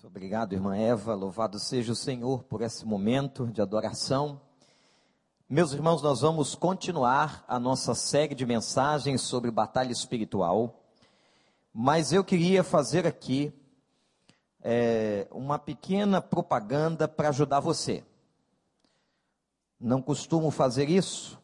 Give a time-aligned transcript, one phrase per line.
[0.00, 1.14] Muito obrigado, irmã Eva.
[1.14, 4.40] Louvado seja o Senhor por esse momento de adoração.
[5.46, 10.80] Meus irmãos, nós vamos continuar a nossa série de mensagens sobre batalha espiritual,
[11.70, 13.52] mas eu queria fazer aqui
[14.62, 18.02] é, uma pequena propaganda para ajudar você.
[19.78, 21.38] Não costumo fazer isso,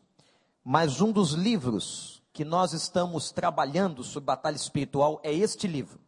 [0.64, 6.05] mas um dos livros que nós estamos trabalhando sobre batalha espiritual é este livro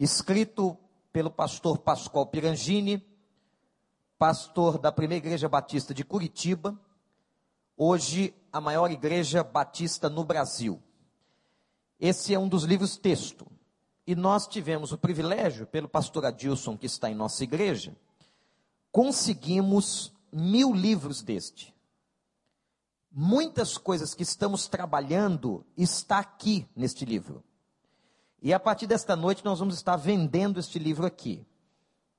[0.00, 0.78] escrito
[1.12, 3.06] pelo pastor Pascoal Pirangini,
[4.18, 6.80] pastor da Primeira Igreja Batista de Curitiba,
[7.76, 10.82] hoje a maior igreja batista no Brasil.
[11.98, 13.46] Esse é um dos livros texto.
[14.06, 17.94] E nós tivemos o privilégio, pelo pastor Adilson, que está em nossa igreja,
[18.90, 21.74] conseguimos mil livros deste.
[23.12, 27.44] Muitas coisas que estamos trabalhando está aqui neste livro.
[28.42, 31.46] E a partir desta noite nós vamos estar vendendo este livro aqui.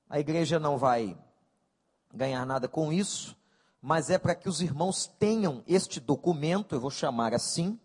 [0.10, 1.18] A igreja não vai
[2.14, 3.36] ganhar nada com isso,
[3.82, 7.80] mas é para que os irmãos tenham este documento, eu vou chamar assim,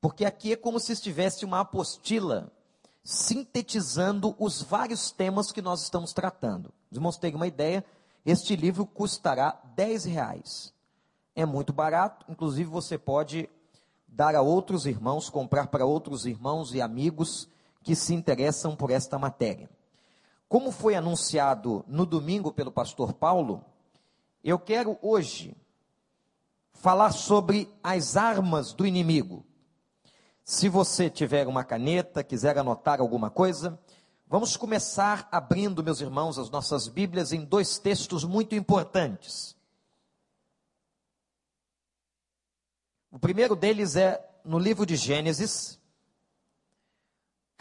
[0.00, 2.50] porque aqui é como se estivesse uma apostila
[3.04, 6.72] sintetizando os vários temas que nós estamos tratando.
[6.90, 7.84] Os irmãos uma ideia,
[8.24, 10.72] este livro custará 10 reais.
[11.34, 13.48] É muito barato, inclusive você pode
[14.06, 17.48] dar a outros irmãos, comprar para outros irmãos e amigos
[17.82, 19.68] que se interessam por esta matéria.
[20.48, 23.64] Como foi anunciado no domingo pelo pastor Paulo,
[24.44, 25.56] eu quero hoje
[26.72, 29.46] falar sobre as armas do inimigo.
[30.44, 33.80] Se você tiver uma caneta, quiser anotar alguma coisa,
[34.26, 39.56] vamos começar abrindo, meus irmãos, as nossas Bíblias em dois textos muito importantes.
[43.10, 45.78] O primeiro deles é no livro de Gênesis,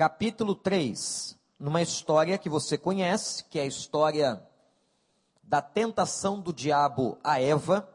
[0.02, 4.44] capítulo 3, numa história que você conhece, que é a história
[5.44, 7.88] da tentação do diabo a Eva.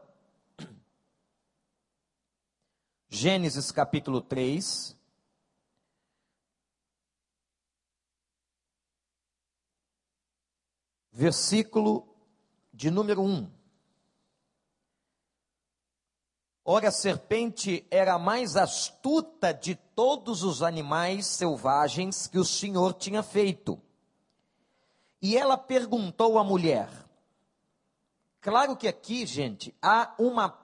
[3.09, 4.97] Gênesis capítulo 3.
[11.11, 12.07] Versículo
[12.71, 13.56] de número 1.
[16.69, 22.93] Ora, a serpente era a mais astuta de todos os animais selvagens que o Senhor
[22.93, 23.81] tinha feito.
[25.21, 26.89] E ela perguntou à mulher.
[28.41, 30.59] Claro que aqui, gente, há uma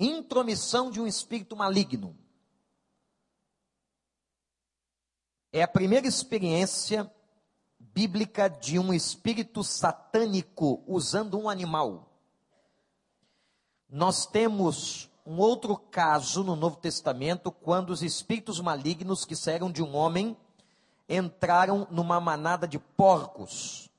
[0.00, 2.18] intromissão de um espírito maligno.
[5.52, 7.08] É a primeira experiência
[7.78, 12.15] bíblica de um espírito satânico usando um animal.
[13.88, 19.82] Nós temos um outro caso no Novo Testamento, quando os espíritos malignos que saíram de
[19.82, 20.36] um homem
[21.08, 23.90] entraram numa manada de porcos.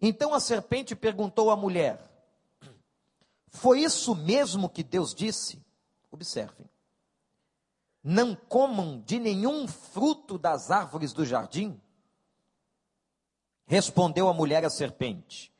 [0.00, 2.00] Então a serpente perguntou à mulher:
[3.48, 5.62] Foi isso mesmo que Deus disse?
[6.10, 6.68] Observem.
[8.02, 11.78] Não comam de nenhum fruto das árvores do jardim?
[13.66, 15.52] Respondeu a mulher à serpente: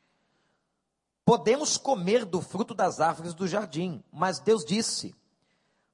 [1.23, 5.15] Podemos comer do fruto das árvores do jardim, mas Deus disse: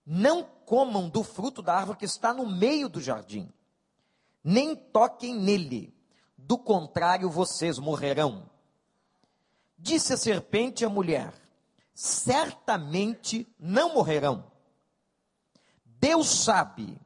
[0.05, 3.51] Não comam do fruto da árvore que está no meio do jardim,
[4.43, 5.93] nem toquem nele,
[6.37, 8.49] do contrário vocês morrerão.
[9.77, 11.33] Disse a serpente à mulher:
[11.93, 14.51] Certamente não morrerão.
[15.99, 16.97] Deus sabe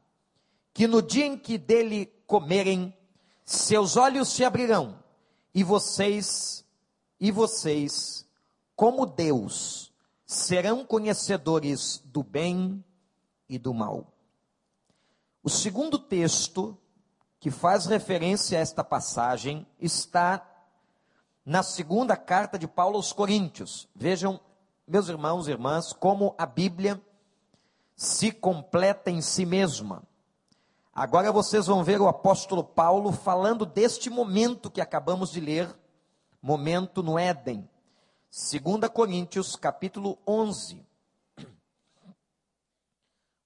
[0.74, 2.96] que no dia em que dele comerem,
[3.44, 5.02] seus olhos se abrirão
[5.54, 6.66] e vocês
[7.22, 8.28] e vocês,
[8.76, 9.94] como Deus,
[10.26, 12.84] serão conhecedores do bem
[13.48, 14.12] e do mal.
[15.44, 16.76] O segundo texto
[17.40, 20.48] que faz referência a esta passagem está
[21.46, 23.88] na segunda carta de Paulo aos Coríntios.
[23.96, 24.40] Vejam,
[24.88, 27.00] meus irmãos e irmãs, como a Bíblia
[27.96, 30.02] se completa em si mesma.
[30.92, 35.81] Agora vocês vão ver o apóstolo Paulo falando deste momento que acabamos de ler
[36.42, 37.70] momento no Éden.
[38.30, 40.86] 2 Coríntios, capítulo 11,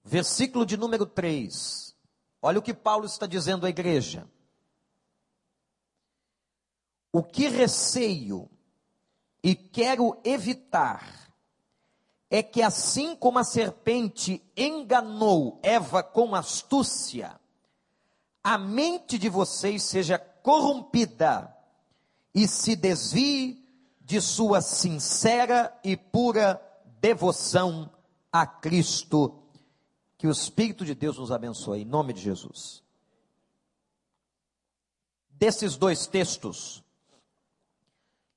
[0.03, 1.95] versículo de número 3.
[2.41, 4.29] Olha o que Paulo está dizendo à igreja.
[7.11, 8.49] O que receio
[9.41, 11.33] e quero evitar
[12.29, 17.39] é que, assim como a serpente enganou Eva com astúcia,
[18.43, 21.54] a mente de vocês seja corrompida
[22.35, 23.65] e se desvie
[24.01, 26.61] de sua sincera e pura
[26.99, 27.89] devoção
[28.29, 29.41] a Cristo.
[30.17, 32.83] Que o Espírito de Deus nos abençoe, em nome de Jesus.
[35.37, 36.81] desses dois textos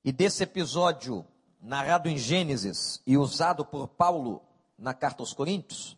[0.04, 1.24] e desse episódio
[1.60, 4.42] narrado em Gênesis e usado por Paulo
[4.76, 5.96] na carta aos Coríntios,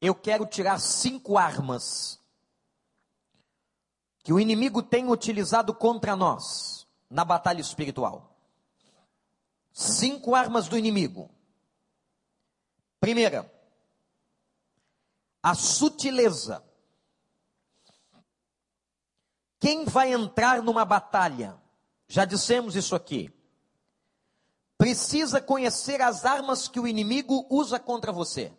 [0.00, 2.18] eu quero tirar cinco armas
[4.24, 6.81] que o inimigo tem utilizado contra nós
[7.12, 8.34] na batalha espiritual.
[9.70, 11.30] Cinco armas do inimigo.
[12.98, 13.52] Primeira,
[15.42, 16.64] a sutileza.
[19.60, 21.56] Quem vai entrar numa batalha,
[22.08, 23.30] já dissemos isso aqui,
[24.78, 28.52] precisa conhecer as armas que o inimigo usa contra você.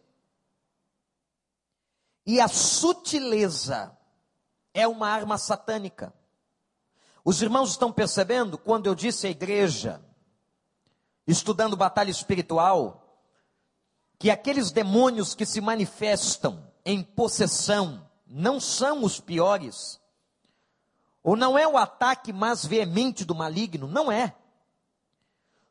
[2.25, 3.97] E a sutileza
[4.73, 6.13] é uma arma satânica.
[7.25, 10.03] Os irmãos estão percebendo quando eu disse à igreja,
[11.25, 13.21] estudando batalha espiritual,
[14.19, 20.01] que aqueles demônios que se manifestam em possessão não são os piores,
[21.23, 24.35] ou não é o ataque mais veemente do maligno, não é.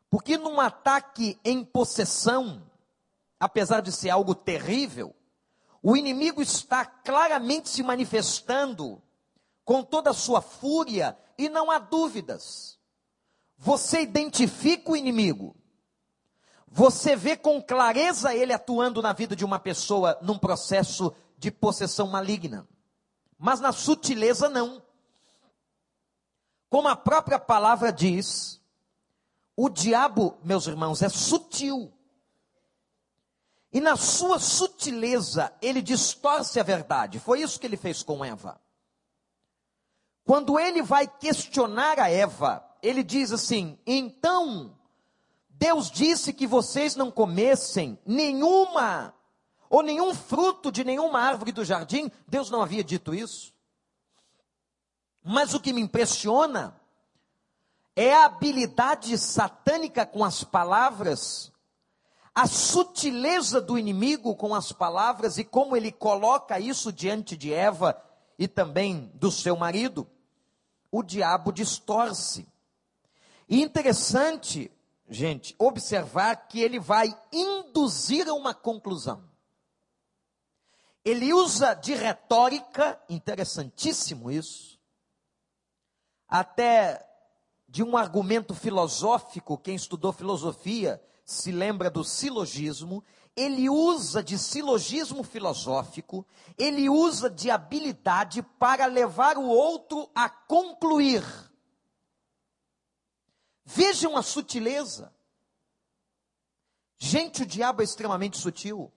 [0.09, 2.63] Porque num ataque em possessão,
[3.39, 5.15] apesar de ser algo terrível,
[5.83, 9.03] o inimigo está claramente se manifestando
[9.65, 12.79] com toda a sua fúria e não há dúvidas.
[13.57, 15.57] Você identifica o inimigo.
[16.67, 22.07] Você vê com clareza ele atuando na vida de uma pessoa num processo de possessão
[22.09, 22.67] maligna.
[23.39, 24.83] Mas na sutileza não.
[26.71, 28.61] Como a própria palavra diz,
[29.55, 31.93] o diabo, meus irmãos, é sutil.
[33.73, 37.19] E na sua sutileza, ele distorce a verdade.
[37.19, 38.61] Foi isso que ele fez com Eva.
[40.33, 44.75] Quando ele vai questionar a Eva, ele diz assim: então,
[45.51, 49.15] Deus disse que vocês não comessem nenhuma,
[49.69, 52.11] ou nenhum fruto de nenhuma árvore do jardim.
[52.27, 53.53] Deus não havia dito isso.
[55.23, 56.81] Mas o que me impressiona
[57.95, 61.53] é a habilidade satânica com as palavras
[62.35, 68.03] a sutileza do inimigo com as palavras e como ele coloca isso diante de Eva
[68.39, 70.09] e também do seu marido,
[70.93, 72.47] o diabo distorce.
[73.49, 74.71] E interessante,
[75.09, 79.25] gente, observar que ele vai induzir a uma conclusão.
[81.03, 84.79] Ele usa de retórica, interessantíssimo isso,
[86.29, 87.05] até
[87.67, 93.03] de um argumento filosófico, quem estudou filosofia se lembra do silogismo,
[93.35, 96.27] ele usa de silogismo filosófico,
[96.59, 101.25] ele usa de habilidade para levar o outro a concluir.
[103.65, 105.13] Vejam a sutileza.
[106.99, 108.93] Gente, o diabo é extremamente sutil.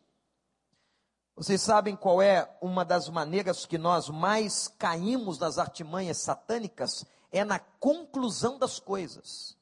[1.36, 7.06] Vocês sabem qual é uma das maneiras que nós mais caímos nas artimanhas satânicas?
[7.32, 9.58] É na conclusão das coisas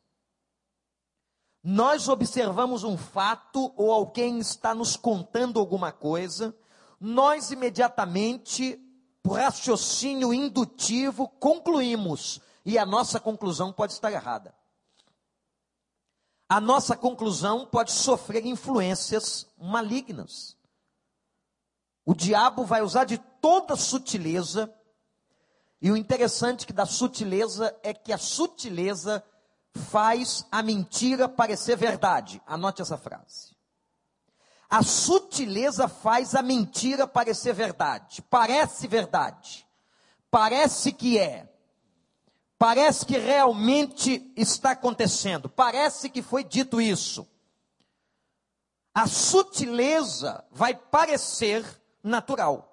[1.64, 6.54] nós observamos um fato ou alguém está nos contando alguma coisa,
[7.00, 8.78] nós imediatamente,
[9.22, 14.54] por raciocínio indutivo, concluímos, e a nossa conclusão pode estar errada.
[16.50, 20.58] A nossa conclusão pode sofrer influências malignas.
[22.06, 24.74] O diabo vai usar de toda sutileza,
[25.82, 29.24] e o interessante que da sutileza é que a sutileza
[29.74, 32.42] faz a mentira parecer verdade.
[32.46, 33.54] Anote essa frase.
[34.70, 38.22] A sutileza faz a mentira parecer verdade.
[38.24, 39.68] Parece verdade.
[40.32, 41.50] Parece que é.
[42.58, 45.50] Parece que realmente está acontecendo.
[45.50, 47.28] Parece que foi dito isso.
[48.96, 51.66] A sutileza vai parecer
[52.02, 52.70] natural.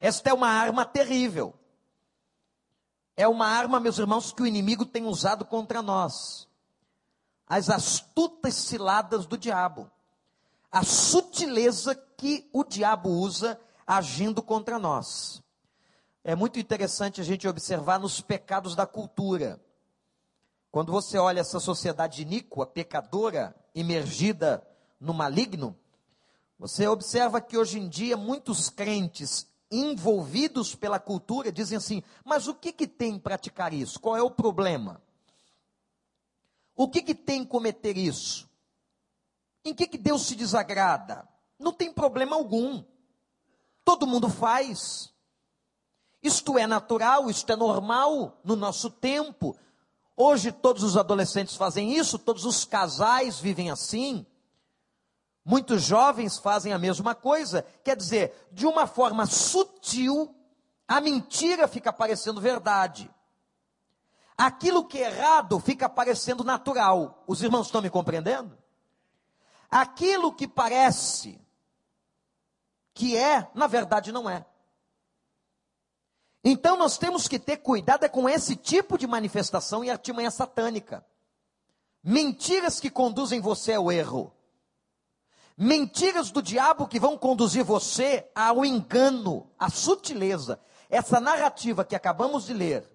[0.00, 1.54] Esta é uma arma terrível
[3.16, 6.48] é uma arma, meus irmãos, que o inimigo tem usado contra nós.
[7.46, 9.90] As astutas ciladas do diabo.
[10.70, 15.42] A sutileza que o diabo usa agindo contra nós.
[16.24, 19.60] É muito interessante a gente observar nos pecados da cultura.
[20.70, 24.66] Quando você olha essa sociedade iníqua, pecadora, imergida
[24.98, 25.76] no maligno,
[26.58, 32.54] você observa que hoje em dia muitos crentes envolvidos pela cultura dizem assim: mas o
[32.54, 33.98] que, que tem em praticar isso?
[33.98, 35.02] Qual é o problema?
[36.76, 38.48] O que, que tem em cometer isso?
[39.64, 41.26] Em que, que Deus se desagrada?
[41.58, 42.84] Não tem problema algum.
[43.84, 45.12] Todo mundo faz.
[46.22, 49.56] Isto é natural, isto é normal no nosso tempo.
[50.16, 54.26] Hoje todos os adolescentes fazem isso, todos os casais vivem assim.
[55.44, 60.34] Muitos jovens fazem a mesma coisa, quer dizer, de uma forma sutil,
[60.86, 63.10] a mentira fica parecendo verdade.
[64.36, 67.22] Aquilo que é errado fica parecendo natural.
[67.26, 68.56] Os irmãos estão me compreendendo?
[69.70, 71.40] Aquilo que parece
[72.94, 74.44] que é, na verdade não é.
[76.44, 81.04] Então nós temos que ter cuidado é com esse tipo de manifestação e artimanha satânica.
[82.02, 84.32] Mentiras que conduzem você ao erro.
[85.56, 90.58] Mentiras do diabo que vão conduzir você ao engano, à sutileza.
[90.88, 92.88] Essa narrativa que acabamos de ler,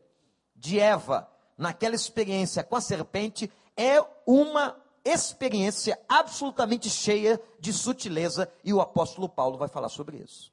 [0.55, 8.73] de Eva, naquela experiência com a serpente, é uma experiência absolutamente cheia de sutileza, e
[8.73, 10.51] o apóstolo Paulo vai falar sobre isso.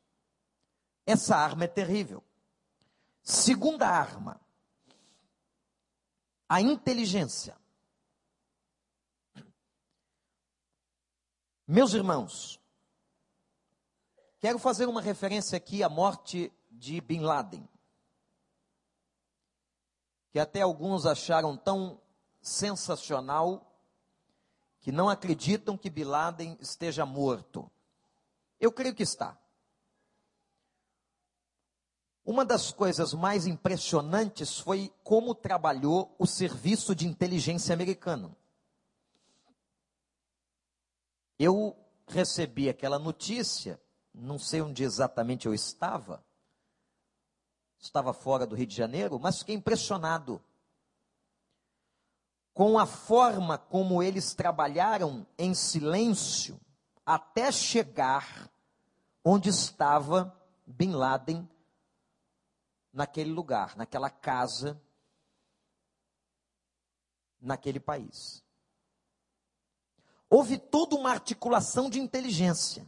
[1.06, 2.22] Essa arma é terrível.
[3.22, 4.40] Segunda arma,
[6.48, 7.56] a inteligência.
[11.66, 12.60] Meus irmãos,
[14.38, 17.66] quero fazer uma referência aqui à morte de Bin Laden,
[20.30, 21.98] que até alguns acharam tão
[22.42, 23.74] sensacional
[24.78, 27.70] que não acreditam que Bin Laden esteja morto.
[28.60, 29.34] Eu creio que está.
[32.26, 38.36] Uma das coisas mais impressionantes foi como trabalhou o serviço de inteligência americano.
[41.38, 41.76] Eu
[42.06, 43.80] recebi aquela notícia,
[44.12, 46.24] não sei onde exatamente eu estava,
[47.78, 50.42] estava fora do Rio de Janeiro, mas fiquei impressionado
[52.52, 56.60] com a forma como eles trabalharam em silêncio
[57.04, 58.48] até chegar
[59.24, 60.32] onde estava
[60.64, 61.48] Bin Laden
[62.92, 64.80] naquele lugar, naquela casa,
[67.40, 68.43] naquele país.
[70.34, 72.86] Houve toda uma articulação de inteligência.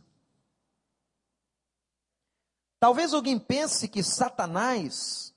[2.81, 5.35] Talvez alguém pense que Satanás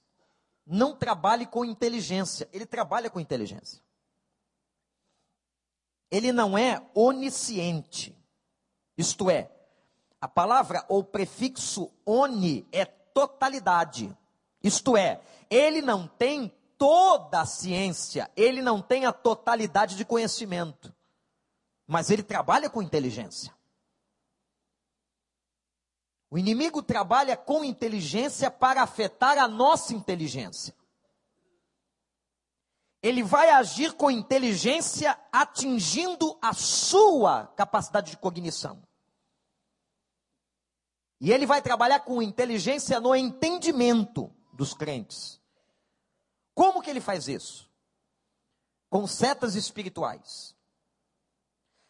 [0.66, 3.82] não trabalhe com inteligência, ele trabalha com inteligência
[6.12, 8.16] ele não é onisciente.
[8.98, 9.50] Isto é,
[10.20, 14.16] a palavra ou prefixo oni é totalidade.
[14.63, 20.94] Isto é, ele não tem toda a ciência, ele não tem a totalidade de conhecimento,
[21.89, 23.53] mas ele trabalha com inteligência.
[26.29, 30.74] O inimigo trabalha com inteligência para afetar a nossa inteligência
[33.01, 38.81] ele vai agir com inteligência, atingindo a sua capacidade de cognição.
[41.22, 45.39] E ele vai trabalhar com inteligência no entendimento dos crentes.
[46.53, 47.69] Como que ele faz isso?
[48.89, 50.55] Com setas espirituais.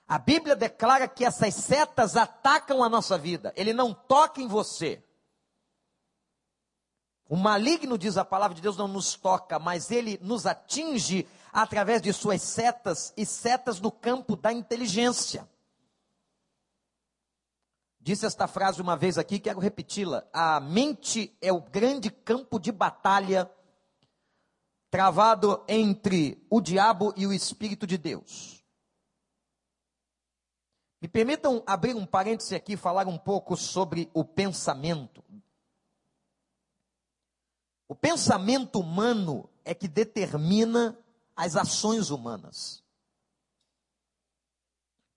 [0.09, 3.53] A Bíblia declara que essas setas atacam a nossa vida.
[3.55, 5.03] Ele não toca em você.
[7.29, 12.01] O maligno, diz a palavra de Deus, não nos toca, mas ele nos atinge através
[12.01, 15.47] de suas setas e setas no campo da inteligência.
[18.01, 20.25] Disse esta frase uma vez aqui, quero repeti-la.
[20.33, 23.47] A mente é o grande campo de batalha
[24.89, 28.58] travado entre o diabo e o Espírito de Deus.
[31.01, 35.23] Me permitam abrir um parêntese aqui e falar um pouco sobre o pensamento.
[37.87, 40.97] O pensamento humano é que determina
[41.35, 42.83] as ações humanas.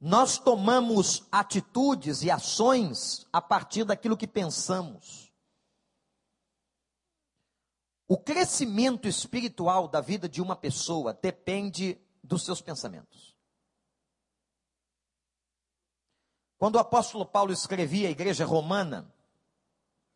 [0.00, 5.32] Nós tomamos atitudes e ações a partir daquilo que pensamos.
[8.08, 13.31] O crescimento espiritual da vida de uma pessoa depende dos seus pensamentos.
[16.62, 19.12] Quando o apóstolo Paulo escrevia a igreja romana,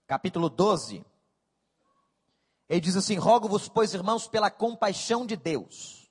[0.07, 1.05] capítulo 12,
[2.69, 6.09] ele diz assim: Rogo-vos, pois, irmãos, pela compaixão de Deus,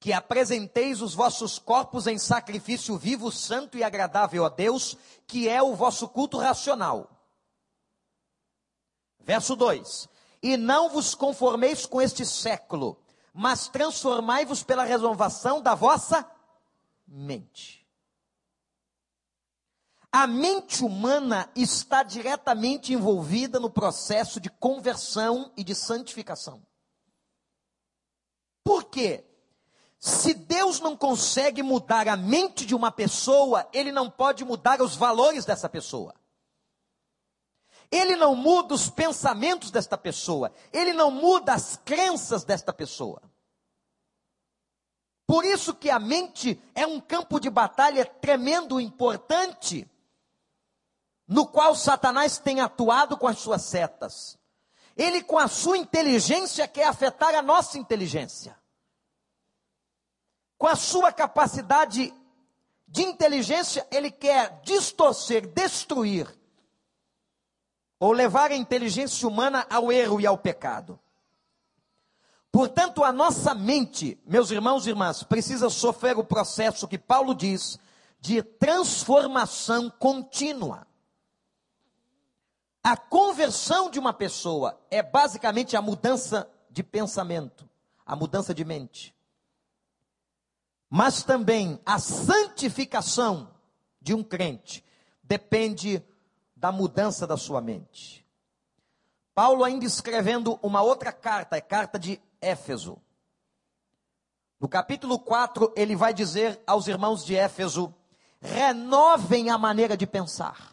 [0.00, 4.96] que apresenteis os vossos corpos em sacrifício vivo, santo e agradável a Deus,
[5.28, 7.08] que é o vosso culto racional.
[9.20, 10.08] Verso 2:
[10.42, 13.00] E não vos conformeis com este século,
[13.32, 16.28] mas transformai-vos pela renovação da vossa
[17.06, 17.81] mente.
[20.14, 26.62] A mente humana está diretamente envolvida no processo de conversão e de santificação.
[28.62, 29.24] Por quê?
[29.98, 34.94] Se Deus não consegue mudar a mente de uma pessoa, ele não pode mudar os
[34.94, 36.14] valores dessa pessoa.
[37.90, 43.22] Ele não muda os pensamentos desta pessoa, ele não muda as crenças desta pessoa.
[45.26, 49.88] Por isso que a mente é um campo de batalha tremendo importante
[51.32, 54.38] no qual Satanás tem atuado com as suas setas.
[54.94, 58.54] Ele, com a sua inteligência, quer afetar a nossa inteligência.
[60.58, 62.14] Com a sua capacidade
[62.86, 66.28] de inteligência, ele quer distorcer, destruir,
[67.98, 71.00] ou levar a inteligência humana ao erro e ao pecado.
[72.50, 77.78] Portanto, a nossa mente, meus irmãos e irmãs, precisa sofrer o processo que Paulo diz
[78.20, 80.86] de transformação contínua.
[82.82, 87.68] A conversão de uma pessoa é basicamente a mudança de pensamento,
[88.04, 89.14] a mudança de mente.
[90.90, 93.54] Mas também a santificação
[94.00, 94.84] de um crente
[95.22, 96.02] depende
[96.56, 98.26] da mudança da sua mente.
[99.34, 102.98] Paulo, ainda escrevendo uma outra carta, é carta de Éfeso.
[104.60, 107.94] No capítulo 4, ele vai dizer aos irmãos de Éfeso:
[108.40, 110.71] renovem a maneira de pensar.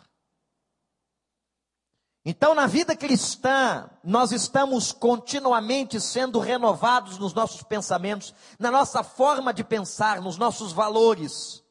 [2.31, 9.51] Então, na vida cristã, nós estamos continuamente sendo renovados nos nossos pensamentos, na nossa forma
[9.51, 11.63] de pensar, nos nossos valores.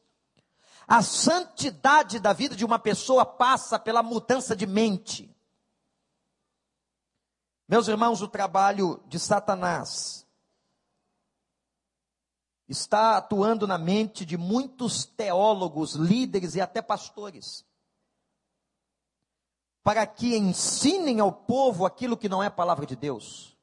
[0.85, 5.33] A santidade da vida de uma pessoa passa pela mudança de mente.
[7.65, 10.27] Meus irmãos, o trabalho de Satanás
[12.67, 17.68] está atuando na mente de muitos teólogos, líderes e até pastores
[19.89, 23.57] para que ensinem ao povo aquilo que não é palavra de Deus,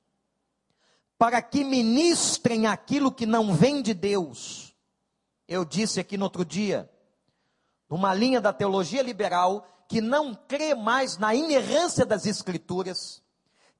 [1.16, 4.75] para que ministrem aquilo que não vem de Deus.
[5.47, 6.90] Eu disse aqui no outro dia,
[7.88, 13.23] numa linha da teologia liberal, que não crê mais na inerrância das Escrituras,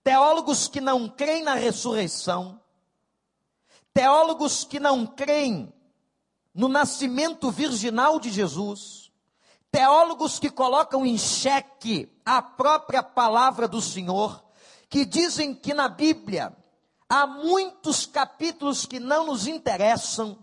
[0.05, 2.61] teólogos que não creem na ressurreição,
[3.93, 5.73] teólogos que não creem
[6.55, 9.06] no nascimento virginal de Jesus,
[9.77, 14.43] teólogos que colocam em xeque a própria palavra do Senhor,
[14.89, 16.57] que dizem que na Bíblia
[17.07, 20.39] há muitos capítulos que não nos interessam.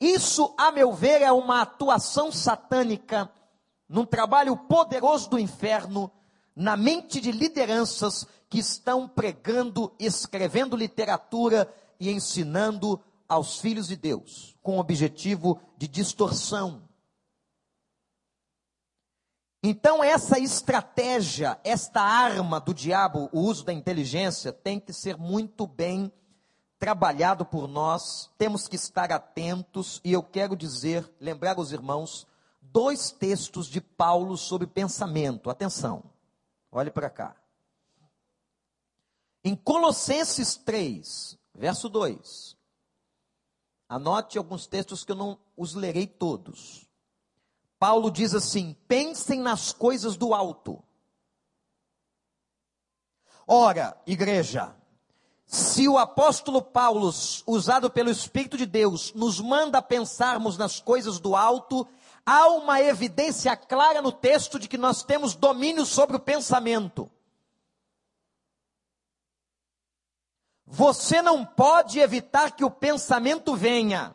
[0.00, 3.30] Isso, a meu ver, é uma atuação satânica
[3.86, 6.10] num trabalho poderoso do inferno
[6.54, 14.56] na mente de lideranças que estão pregando, escrevendo literatura e ensinando aos filhos de Deus,
[14.62, 16.85] com o objetivo de distorção,
[19.68, 25.66] então, essa estratégia, esta arma do diabo, o uso da inteligência, tem que ser muito
[25.66, 26.12] bem
[26.78, 32.28] trabalhado por nós, temos que estar atentos, e eu quero dizer, lembrar os irmãos,
[32.62, 35.50] dois textos de Paulo sobre pensamento.
[35.50, 36.04] Atenção,
[36.70, 37.34] olhe para cá.
[39.42, 42.56] Em Colossenses 3, verso 2,
[43.88, 46.85] anote alguns textos que eu não os lerei todos.
[47.78, 50.82] Paulo diz assim: pensem nas coisas do alto.
[53.46, 54.74] Ora, igreja,
[55.46, 57.10] se o apóstolo Paulo,
[57.46, 61.86] usado pelo Espírito de Deus, nos manda pensarmos nas coisas do alto,
[62.24, 67.08] há uma evidência clara no texto de que nós temos domínio sobre o pensamento.
[70.66, 74.12] Você não pode evitar que o pensamento venha,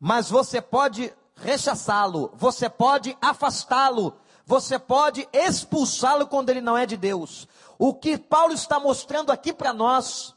[0.00, 4.14] mas você pode rechaçá-lo, você pode afastá-lo,
[4.46, 7.48] você pode expulsá-lo quando ele não é de Deus.
[7.78, 10.34] O que Paulo está mostrando aqui para nós,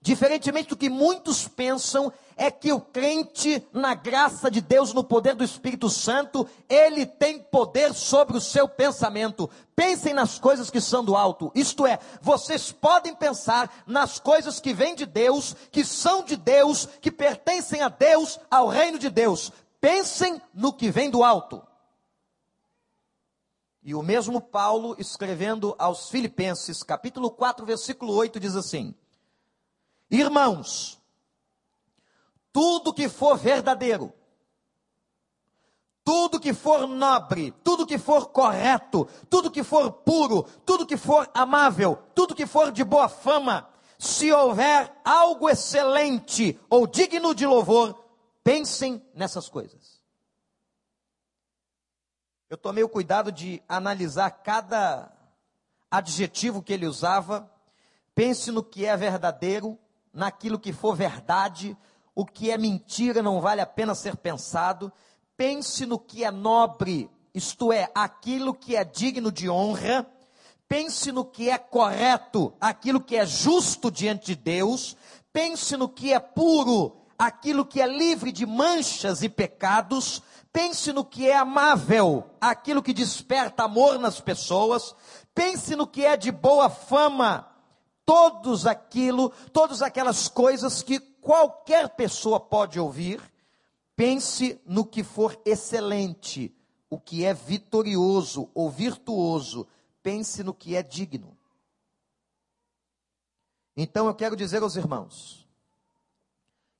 [0.00, 5.34] diferentemente do que muitos pensam, é que o crente, na graça de Deus, no poder
[5.34, 9.48] do Espírito Santo, ele tem poder sobre o seu pensamento.
[9.74, 14.72] Pensem nas coisas que são do alto, isto é, vocês podem pensar nas coisas que
[14.72, 19.52] vêm de Deus, que são de Deus, que pertencem a Deus, ao reino de Deus.
[19.84, 21.62] Pensem no que vem do alto.
[23.82, 28.94] E o mesmo Paulo, escrevendo aos Filipenses, capítulo 4, versículo 8, diz assim:
[30.10, 30.98] Irmãos,
[32.50, 34.10] tudo que for verdadeiro,
[36.02, 41.30] tudo que for nobre, tudo que for correto, tudo que for puro, tudo que for
[41.34, 43.68] amável, tudo que for de boa fama,
[43.98, 48.03] se houver algo excelente ou digno de louvor,
[48.44, 50.04] Pensem nessas coisas.
[52.50, 55.10] Eu tomei o cuidado de analisar cada
[55.90, 57.50] adjetivo que ele usava.
[58.14, 59.78] Pense no que é verdadeiro,
[60.12, 61.76] naquilo que for verdade,
[62.14, 64.92] o que é mentira não vale a pena ser pensado.
[65.38, 70.06] Pense no que é nobre, isto é, aquilo que é digno de honra.
[70.68, 74.96] Pense no que é correto, aquilo que é justo diante de Deus.
[75.32, 81.04] Pense no que é puro, aquilo que é livre de manchas e pecados, pense no
[81.04, 84.94] que é amável, aquilo que desperta amor nas pessoas,
[85.34, 87.50] pense no que é de boa fama,
[88.04, 93.20] todos aquilo, todas aquelas coisas que qualquer pessoa pode ouvir,
[93.96, 96.54] pense no que for excelente,
[96.90, 99.66] o que é vitorioso ou virtuoso,
[100.02, 101.36] pense no que é digno.
[103.76, 105.43] Então eu quero dizer aos irmãos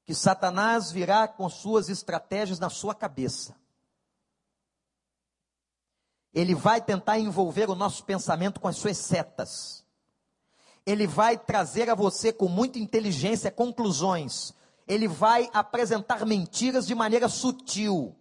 [0.05, 3.57] que Satanás virá com suas estratégias na sua cabeça.
[6.33, 9.85] Ele vai tentar envolver o nosso pensamento com as suas setas.
[10.85, 14.53] Ele vai trazer a você com muita inteligência conclusões.
[14.87, 18.15] Ele vai apresentar mentiras de maneira sutil.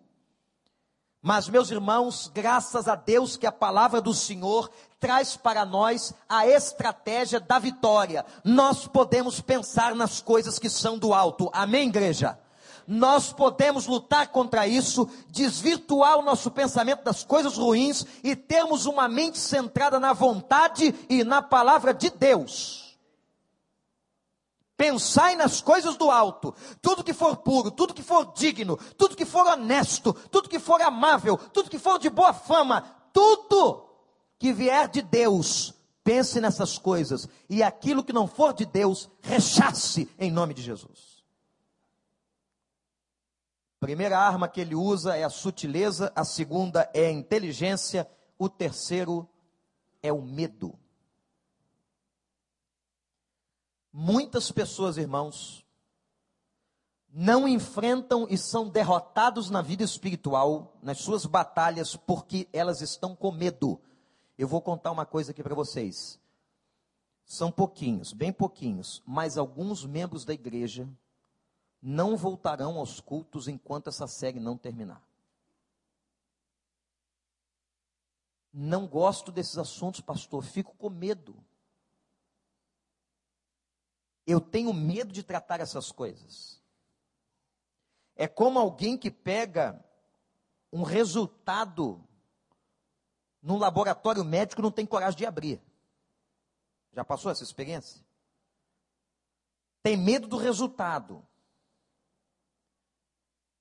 [1.25, 6.45] Mas, meus irmãos, graças a Deus que a palavra do Senhor traz para nós a
[6.45, 8.25] estratégia da vitória.
[8.43, 11.49] Nós podemos pensar nas coisas que são do alto.
[11.53, 12.37] Amém, igreja?
[12.85, 19.07] Nós podemos lutar contra isso, desvirtuar o nosso pensamento das coisas ruins e termos uma
[19.07, 22.82] mente centrada na vontade e na palavra de Deus.
[24.83, 29.23] Pensai nas coisas do alto, tudo que for puro, tudo que for digno, tudo que
[29.23, 32.81] for honesto, tudo que for amável, tudo que for de boa fama,
[33.13, 33.89] tudo
[34.37, 40.13] que vier de Deus, pense nessas coisas, e aquilo que não for de Deus, rechace
[40.19, 41.23] em nome de Jesus.
[43.79, 48.05] Primeira arma que ele usa é a sutileza, a segunda é a inteligência,
[48.37, 49.29] o terceiro
[50.01, 50.77] é o medo.
[53.95, 55.63] Muitas pessoas, irmãos,
[57.07, 63.31] não enfrentam e são derrotados na vida espiritual, nas suas batalhas, porque elas estão com
[63.31, 63.79] medo.
[64.35, 66.19] Eu vou contar uma coisa aqui para vocês.
[67.23, 70.89] São pouquinhos, bem pouquinhos, mas alguns membros da igreja
[71.79, 75.07] não voltarão aos cultos enquanto essa série não terminar.
[78.51, 81.35] Não gosto desses assuntos, pastor, fico com medo.
[84.25, 86.61] Eu tenho medo de tratar essas coisas.
[88.15, 89.83] É como alguém que pega
[90.71, 92.03] um resultado
[93.41, 95.61] num laboratório médico e não tem coragem de abrir.
[96.93, 98.03] Já passou essa experiência?
[99.81, 101.25] Tem medo do resultado.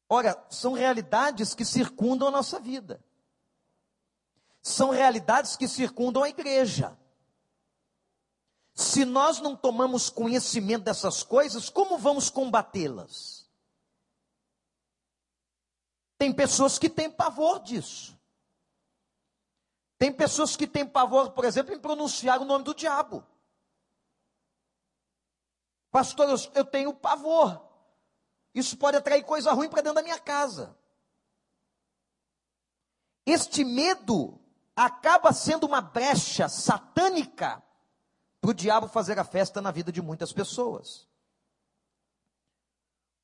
[0.08, 3.02] Ora, são realidades que circundam a nossa vida.
[4.62, 6.96] São realidades que circundam a igreja.
[8.74, 13.50] Se nós não tomamos conhecimento dessas coisas, como vamos combatê-las?
[16.16, 18.18] Tem pessoas que têm pavor disso.
[19.98, 23.26] Tem pessoas que têm pavor, por exemplo, em pronunciar o nome do diabo.
[25.90, 27.62] Pastor, eu tenho pavor.
[28.54, 30.76] Isso pode atrair coisa ruim para dentro da minha casa.
[33.26, 34.40] Este medo
[34.74, 37.62] acaba sendo uma brecha satânica
[38.42, 41.08] para o diabo fazer a festa na vida de muitas pessoas.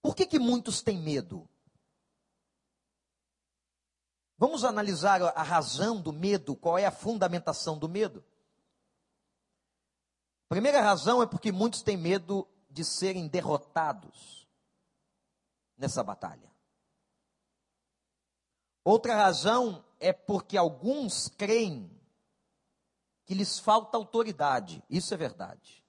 [0.00, 1.48] Por que, que muitos têm medo?
[4.36, 8.24] Vamos analisar a razão do medo, qual é a fundamentação do medo?
[10.48, 14.48] Primeira razão é porque muitos têm medo de serem derrotados
[15.76, 16.48] nessa batalha.
[18.84, 21.97] Outra razão é porque alguns creem
[23.28, 24.82] que lhes falta autoridade.
[24.88, 25.84] Isso é verdade.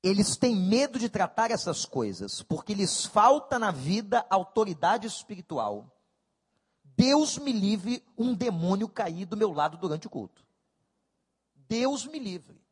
[0.00, 5.92] Eles têm medo de tratar essas coisas, porque lhes falta na vida autoridade espiritual.
[6.84, 10.46] Deus me livre um demônio cair do meu lado durante o culto.
[11.56, 12.64] Deus me livre.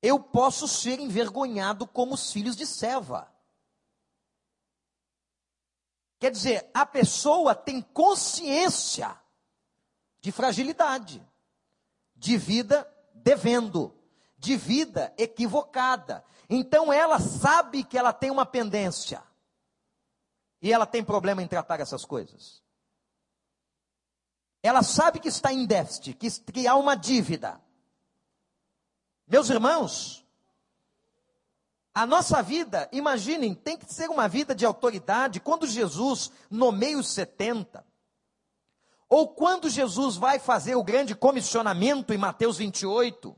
[0.00, 3.30] Eu posso ser envergonhado como os filhos de Seva.
[6.18, 9.14] Quer dizer, a pessoa tem consciência
[10.20, 11.26] de fragilidade,
[12.16, 13.94] de vida devendo,
[14.38, 16.24] de vida equivocada.
[16.48, 19.22] Então ela sabe que ela tem uma pendência.
[20.60, 22.62] E ela tem problema em tratar essas coisas.
[24.62, 27.60] Ela sabe que está em déficit, que, que há uma dívida.
[29.26, 30.26] Meus irmãos,
[31.94, 35.40] a nossa vida, imaginem, tem que ser uma vida de autoridade.
[35.40, 37.84] Quando Jesus nomeia os 70,
[39.08, 43.34] ou quando Jesus vai fazer o grande comissionamento em Mateus 28,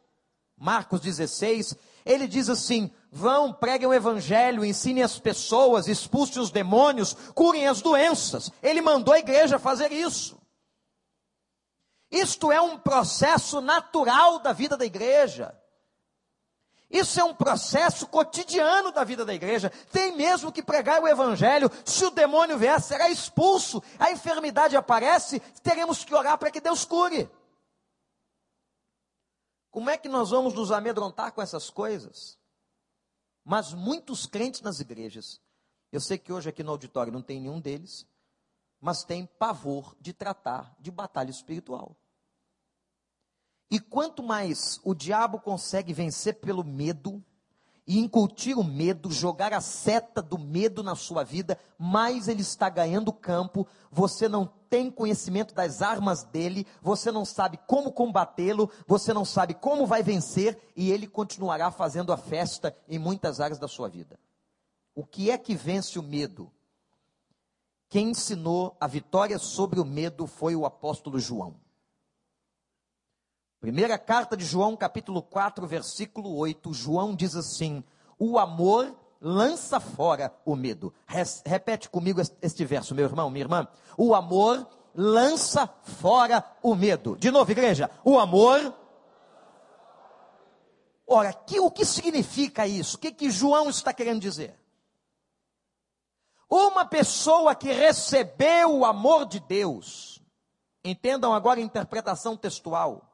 [0.57, 7.15] Marcos 16, ele diz assim: vão, preguem o evangelho, ensinem as pessoas, expulsem os demônios,
[7.35, 8.51] curem as doenças.
[8.63, 10.41] Ele mandou a igreja fazer isso.
[12.11, 15.57] Isto é um processo natural da vida da igreja.
[16.91, 19.71] Isso é um processo cotidiano da vida da igreja.
[19.93, 21.71] Tem mesmo que pregar o evangelho.
[21.85, 23.81] Se o demônio vier, será expulso.
[23.97, 27.31] A enfermidade aparece, teremos que orar para que Deus cure.
[29.71, 32.37] Como é que nós vamos nos amedrontar com essas coisas?
[33.45, 35.41] Mas muitos crentes nas igrejas,
[35.93, 38.05] eu sei que hoje aqui no auditório não tem nenhum deles,
[38.81, 41.97] mas tem pavor de tratar de batalha espiritual.
[43.71, 47.23] E quanto mais o diabo consegue vencer pelo medo,
[47.91, 52.69] e incutir o medo, jogar a seta do medo na sua vida, mais ele está
[52.69, 53.67] ganhando campo.
[53.91, 59.55] Você não tem conhecimento das armas dele, você não sabe como combatê-lo, você não sabe
[59.55, 64.21] como vai vencer, e ele continuará fazendo a festa em muitas áreas da sua vida.
[64.95, 66.49] O que é que vence o medo?
[67.89, 71.57] Quem ensinou a vitória sobre o medo foi o apóstolo João.
[73.61, 77.85] Primeira carta de João, capítulo 4, versículo 8, João diz assim:
[78.19, 80.95] O amor lança fora o medo.
[81.45, 83.69] Repete comigo este verso, meu irmão, minha irmã.
[83.99, 87.17] O amor lança fora o medo.
[87.17, 87.91] De novo, igreja.
[88.03, 88.75] O amor.
[91.07, 92.97] Ora, que, o que significa isso?
[92.97, 94.59] O que, que João está querendo dizer?
[96.49, 100.23] Uma pessoa que recebeu o amor de Deus,
[100.83, 103.10] entendam agora a interpretação textual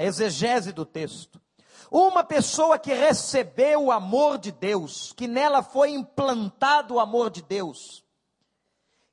[0.00, 1.38] a exegese do texto.
[1.90, 7.42] Uma pessoa que recebeu o amor de Deus, que nela foi implantado o amor de
[7.42, 8.02] Deus,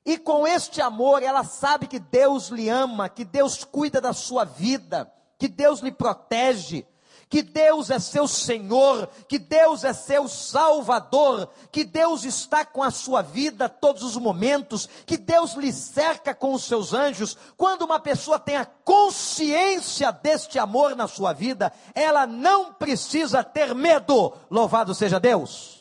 [0.04, 4.44] e com este amor ela sabe que Deus lhe ama, que Deus cuida da sua
[4.44, 6.86] vida, que Deus lhe protege,
[7.28, 12.90] que Deus é seu Senhor, que Deus é seu Salvador, que Deus está com a
[12.90, 17.36] sua vida todos os momentos, que Deus lhe cerca com os seus anjos.
[17.56, 23.74] Quando uma pessoa tem a consciência deste amor na sua vida, ela não precisa ter
[23.74, 24.32] medo.
[24.50, 25.77] Louvado seja Deus!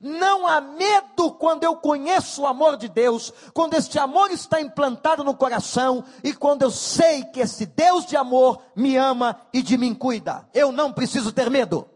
[0.00, 5.22] Não há medo quando eu conheço o amor de Deus, quando este amor está implantado
[5.22, 9.76] no coração e quando eu sei que esse Deus de amor me ama e de
[9.76, 10.48] mim cuida.
[10.54, 11.86] Eu não preciso ter medo.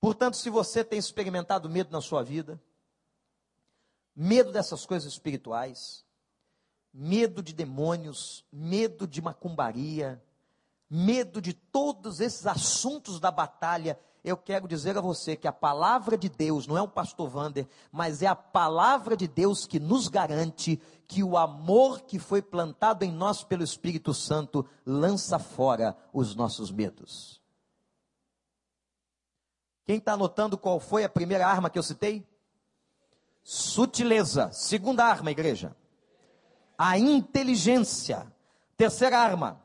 [0.00, 2.58] Portanto, se você tem experimentado medo na sua vida,
[4.16, 6.02] medo dessas coisas espirituais,
[6.94, 10.22] medo de demônios, medo de macumbaria,
[10.88, 16.16] medo de todos esses assuntos da batalha eu quero dizer a você que a palavra
[16.16, 20.06] de Deus não é o pastor Vander, mas é a palavra de Deus que nos
[20.06, 26.36] garante que o amor que foi plantado em nós pelo Espírito Santo lança fora os
[26.36, 27.42] nossos medos.
[29.84, 32.24] Quem está anotando qual foi a primeira arma que eu citei?
[33.42, 34.52] Sutileza.
[34.52, 35.76] Segunda arma, igreja.
[36.78, 38.32] A inteligência.
[38.76, 39.60] Terceira arma.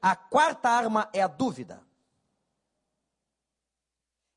[0.00, 1.83] A quarta arma é a dúvida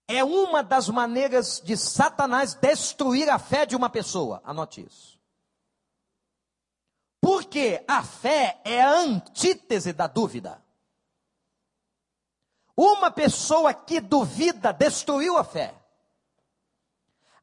[0.07, 4.41] é uma das maneiras de Satanás destruir a fé de uma pessoa.
[4.43, 5.19] Anote isso.
[7.19, 10.63] Porque a fé é a antítese da dúvida.
[12.75, 15.73] Uma pessoa que duvida destruiu a fé.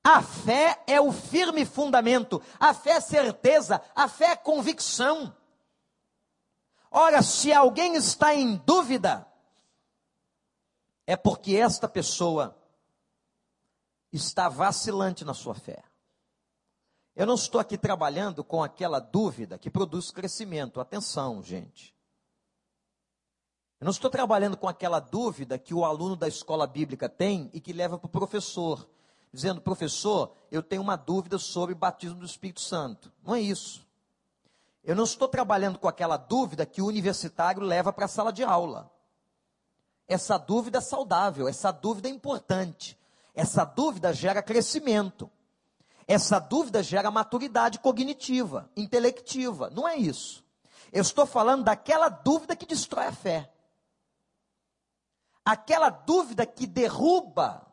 [0.03, 5.35] A fé é o firme fundamento, a fé é certeza, a fé é convicção.
[6.91, 9.27] Ora, se alguém está em dúvida,
[11.07, 12.57] é porque esta pessoa
[14.13, 15.83] está vacilante na sua fé.
[17.17, 20.81] Eu não estou aqui trabalhando com aquela dúvida que produz crescimento.
[20.81, 21.95] Atenção, gente.
[23.81, 27.61] Eu não estou trabalhando com aquela dúvida que o aluno da escola bíblica tem e
[27.61, 28.89] que leva para o professor,
[29.33, 33.13] dizendo: professor, eu tenho uma dúvida sobre batismo do Espírito Santo.
[33.23, 33.87] Não é isso.
[34.83, 38.43] Eu não estou trabalhando com aquela dúvida que o universitário leva para a sala de
[38.43, 38.91] aula.
[40.07, 42.99] Essa dúvida é saudável, essa dúvida é importante.
[43.35, 45.31] Essa dúvida gera crescimento.
[46.07, 49.71] Essa dúvida gera maturidade cognitiva, intelectiva.
[49.71, 50.45] Não é isso.
[50.93, 53.51] Eu estou falando daquela dúvida que destrói a fé.
[55.45, 57.67] Aquela dúvida que derruba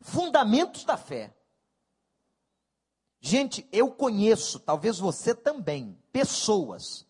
[0.00, 1.34] fundamentos da fé.
[3.20, 7.06] Gente, eu conheço, talvez você também, pessoas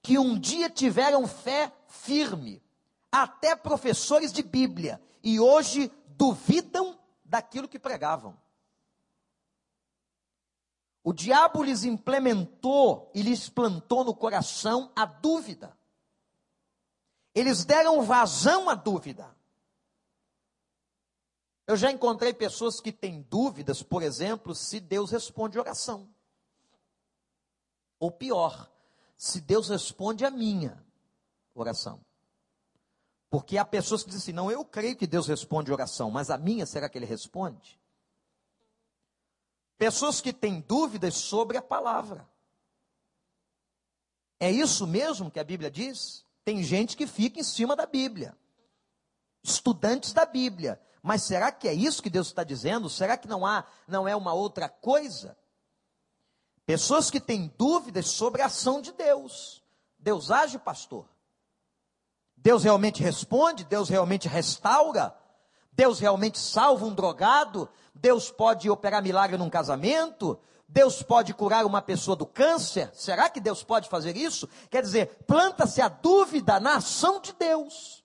[0.00, 2.62] que um dia tiveram fé firme,
[3.10, 8.36] até professores de Bíblia, e hoje duvidam daquilo que pregavam.
[11.02, 15.76] O diabo lhes implementou e lhes plantou no coração a dúvida.
[17.34, 19.34] Eles deram vazão à dúvida.
[21.66, 26.08] Eu já encontrei pessoas que têm dúvidas, por exemplo, se Deus responde oração.
[27.98, 28.70] Ou pior,
[29.16, 30.82] se Deus responde a minha
[31.54, 32.04] oração.
[33.30, 36.38] Porque há pessoas que dizem assim: não, eu creio que Deus responde oração, mas a
[36.38, 37.78] minha, será que Ele responde?
[39.76, 42.28] Pessoas que têm dúvidas sobre a palavra.
[44.40, 46.24] É isso mesmo que a Bíblia diz?
[46.44, 48.36] Tem gente que fica em cima da Bíblia,
[49.42, 50.80] estudantes da Bíblia.
[51.02, 52.88] Mas será que é isso que Deus está dizendo?
[52.88, 55.36] Será que não há, não é uma outra coisa?
[56.66, 59.62] Pessoas que têm dúvidas sobre a ação de Deus.
[59.98, 61.08] Deus age, pastor.
[62.40, 65.14] Deus realmente responde, Deus realmente restaura,
[65.72, 71.82] Deus realmente salva um drogado, Deus pode operar milagre num casamento, Deus pode curar uma
[71.82, 72.90] pessoa do câncer.
[72.94, 74.48] Será que Deus pode fazer isso?
[74.70, 78.04] Quer dizer, planta-se a dúvida na ação de Deus.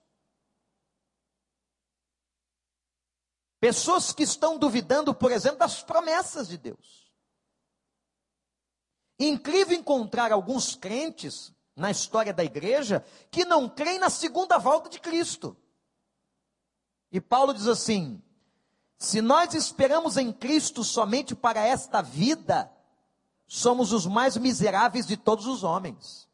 [3.60, 7.12] Pessoas que estão duvidando, por exemplo, das promessas de Deus.
[9.18, 15.00] Incrível encontrar alguns crentes na história da igreja que não creem na segunda volta de
[15.00, 15.56] Cristo.
[17.10, 18.22] E Paulo diz assim:
[18.98, 22.70] se nós esperamos em Cristo somente para esta vida,
[23.46, 26.28] somos os mais miseráveis de todos os homens.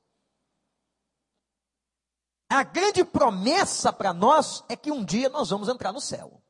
[2.48, 6.42] A grande promessa para nós é que um dia nós vamos entrar no céu.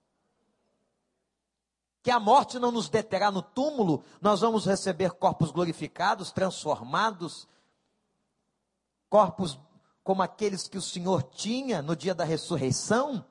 [2.03, 7.47] Que a morte não nos deterá no túmulo, nós vamos receber corpos glorificados, transformados,
[9.11, 9.59] corpos
[10.03, 13.25] como aqueles que o Senhor tinha no dia da ressurreição,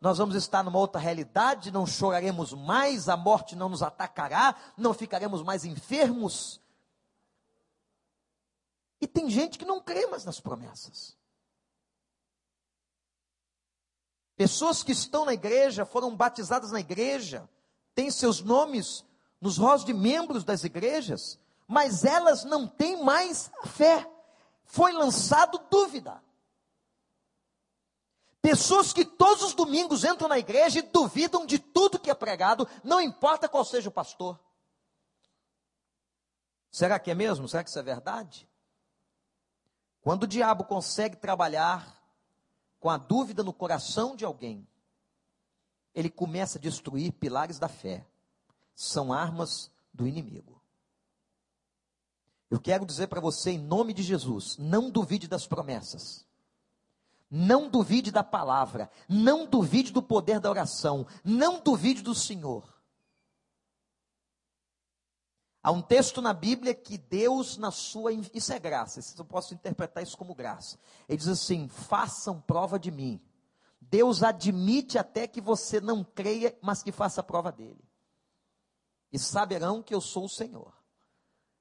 [0.00, 4.94] nós vamos estar numa outra realidade, não choraremos mais, a morte não nos atacará, não
[4.94, 6.60] ficaremos mais enfermos.
[9.00, 11.16] E tem gente que não crê mais nas promessas.
[14.36, 17.48] Pessoas que estão na igreja, foram batizadas na igreja,
[17.92, 19.04] têm seus nomes
[19.40, 24.08] nos rostos de membros das igrejas, mas elas não têm mais fé
[24.68, 26.22] foi lançado dúvida.
[28.40, 32.68] Pessoas que todos os domingos entram na igreja e duvidam de tudo que é pregado,
[32.84, 34.38] não importa qual seja o pastor.
[36.70, 37.48] Será que é mesmo?
[37.48, 38.48] Será que isso é verdade?
[40.00, 41.98] Quando o diabo consegue trabalhar
[42.78, 44.68] com a dúvida no coração de alguém,
[45.94, 48.06] ele começa a destruir pilares da fé.
[48.74, 50.57] São armas do inimigo.
[52.50, 56.26] Eu quero dizer para você, em nome de Jesus, não duvide das promessas.
[57.30, 58.90] Não duvide da palavra.
[59.08, 61.06] Não duvide do poder da oração.
[61.22, 62.78] Não duvide do Senhor.
[65.62, 68.12] Há um texto na Bíblia que Deus, na sua.
[68.12, 70.78] Isso é graça, eu posso interpretar isso como graça.
[71.06, 73.20] Ele diz assim: façam prova de mim.
[73.78, 77.84] Deus admite até que você não creia, mas que faça prova dele.
[79.12, 80.77] E saberão que eu sou o Senhor.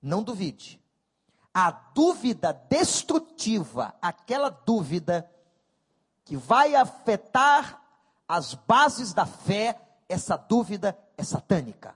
[0.01, 0.81] Não duvide.
[1.53, 5.29] A dúvida destrutiva, aquela dúvida
[6.23, 7.81] que vai afetar
[8.27, 9.79] as bases da fé,
[10.10, 11.95] essa dúvida é satânica.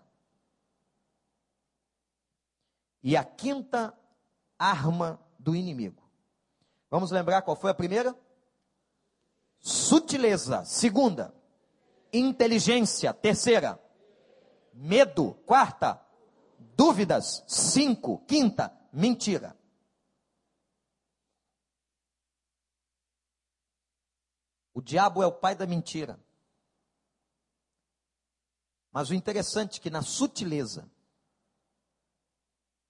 [3.04, 3.94] E a quinta
[4.58, 6.02] arma do inimigo.
[6.90, 8.16] Vamos lembrar qual foi a primeira?
[9.60, 10.64] Sutileza.
[10.66, 11.34] Segunda,
[12.14, 13.14] inteligência.
[13.14, 13.80] Terceira,
[14.74, 15.34] medo.
[15.46, 16.02] Quarta,
[16.76, 18.26] Dúvidas, cinco.
[18.26, 19.58] Quinta, mentira.
[24.74, 26.20] O diabo é o pai da mentira.
[28.92, 30.90] Mas o interessante é que na sutileza,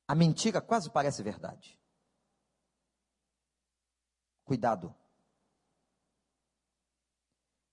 [0.08, 1.80] a mentira quase parece verdade.
[4.46, 4.96] Cuidado.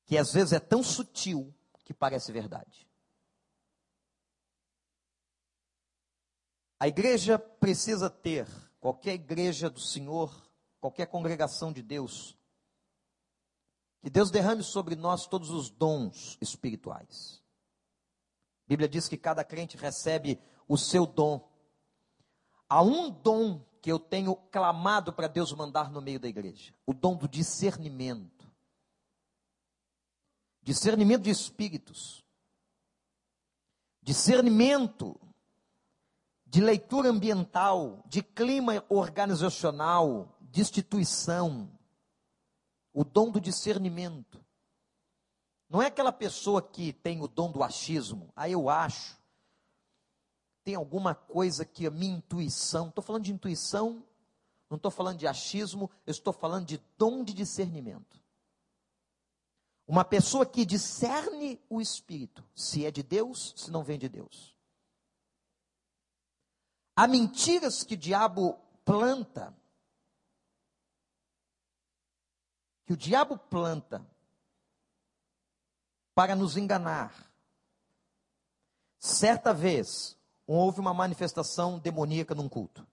[0.05, 2.88] Que às vezes é tão sutil que parece verdade.
[6.81, 8.47] A igreja precisa ter,
[8.79, 10.33] qualquer igreja do Senhor,
[10.81, 12.39] qualquer congregação de Deus,
[14.01, 17.43] que Deus derrame sobre nós todos os dons espirituais.
[18.65, 21.51] A Bíblia diz que cada crente recebe o seu dom.
[22.69, 26.93] Há um dom que eu tenho clamado para Deus mandar no meio da igreja: o
[26.93, 28.47] dom do discernimento.
[30.63, 32.25] Discernimento de espíritos.
[34.03, 35.19] Discernimento
[36.49, 41.71] de leitura ambiental, de clima organizacional, de instituição,
[42.93, 44.43] o dom do discernimento.
[45.69, 49.19] Não é aquela pessoa que tem o dom do achismo, ah, eu acho,
[50.65, 54.03] tem alguma coisa que a minha intuição, estou falando de intuição,
[54.71, 58.19] não estou falando de achismo, eu estou falando de dom de discernimento.
[59.87, 64.58] Uma pessoa que discerne o espírito, se é de Deus, se não vem de Deus.
[66.99, 69.57] Há mentiras que o diabo planta,
[72.85, 74.05] que o diabo planta
[76.13, 77.33] para nos enganar.
[78.99, 82.85] Certa vez, houve uma manifestação demoníaca num culto.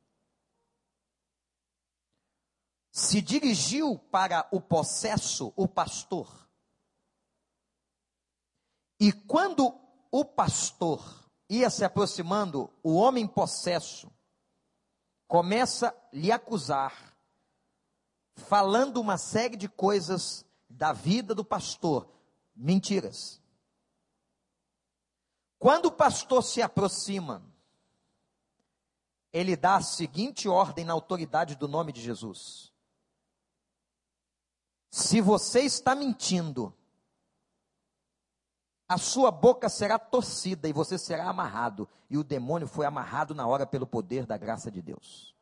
[2.92, 6.48] Se dirigiu para o possesso, o pastor.
[9.00, 9.76] E quando
[10.12, 14.12] o pastor ia se aproximando, o homem possesso
[15.28, 17.16] começa a lhe acusar,
[18.36, 22.08] falando uma série de coisas da vida do pastor,
[22.56, 23.42] mentiras.
[25.58, 27.44] Quando o pastor se aproxima,
[29.32, 32.72] ele dá a seguinte ordem na autoridade do nome de Jesus:
[34.90, 36.74] Se você está mentindo,
[38.88, 41.90] a sua boca será torcida e você será amarrado.
[42.10, 45.36] E o demônio foi amarrado na hora pelo poder da graça de Deus.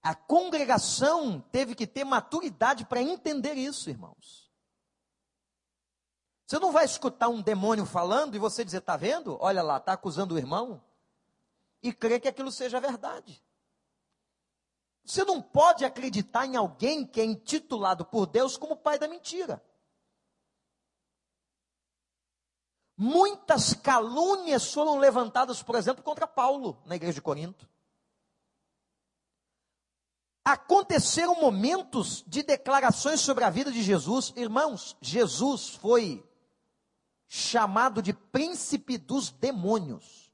[0.00, 4.48] A congregação teve que ter maturidade para entender isso, irmãos.
[6.46, 9.36] Você não vai escutar um demônio falando e você dizer, está vendo?
[9.40, 10.82] Olha lá, está acusando o irmão.
[11.82, 13.42] E crer que aquilo seja verdade.
[15.04, 19.62] Você não pode acreditar em alguém que é intitulado por Deus como pai da mentira.
[23.00, 27.68] Muitas calúnias foram levantadas, por exemplo, contra Paulo na igreja de Corinto.
[30.44, 34.32] Aconteceram momentos de declarações sobre a vida de Jesus.
[34.34, 36.28] Irmãos, Jesus foi
[37.28, 40.32] chamado de príncipe dos demônios.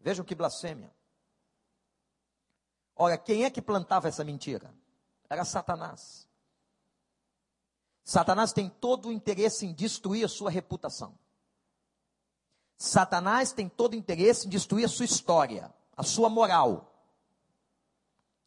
[0.00, 0.92] Vejam que blasfêmia.
[2.96, 4.74] Olha, quem é que plantava essa mentira?
[5.28, 6.28] Era Satanás.
[8.02, 11.19] Satanás tem todo o interesse em destruir a sua reputação.
[12.82, 16.90] Satanás tem todo interesse em destruir a sua história, a sua moral.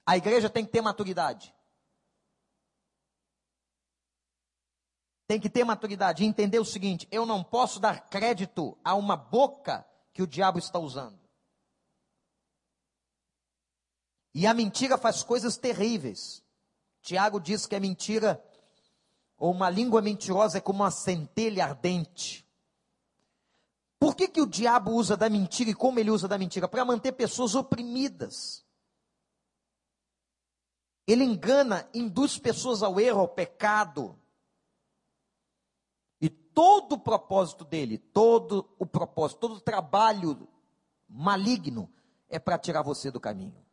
[0.03, 1.53] A igreja tem que ter maturidade.
[5.27, 9.15] Tem que ter maturidade e entender o seguinte: eu não posso dar crédito a uma
[9.15, 11.19] boca que o diabo está usando.
[14.34, 16.43] E a mentira faz coisas terríveis.
[17.03, 18.43] Tiago diz que a mentira
[19.38, 22.42] ou uma língua mentirosa é como uma centelha ardente.
[24.04, 26.68] Por que, que o diabo usa da mentira e como ele usa da mentira?
[26.68, 28.66] Para manter pessoas oprimidas.
[31.08, 34.20] Ele engana, induz pessoas ao erro, ao pecado.
[36.20, 40.49] E todo o propósito dele, todo o propósito, todo o trabalho
[41.08, 41.89] maligno
[42.28, 43.66] é para tirar você do caminho.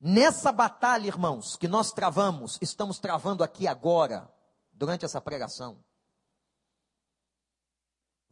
[0.00, 4.32] Nessa batalha, irmãos, que nós travamos, estamos travando aqui agora,
[4.72, 5.84] durante essa pregação.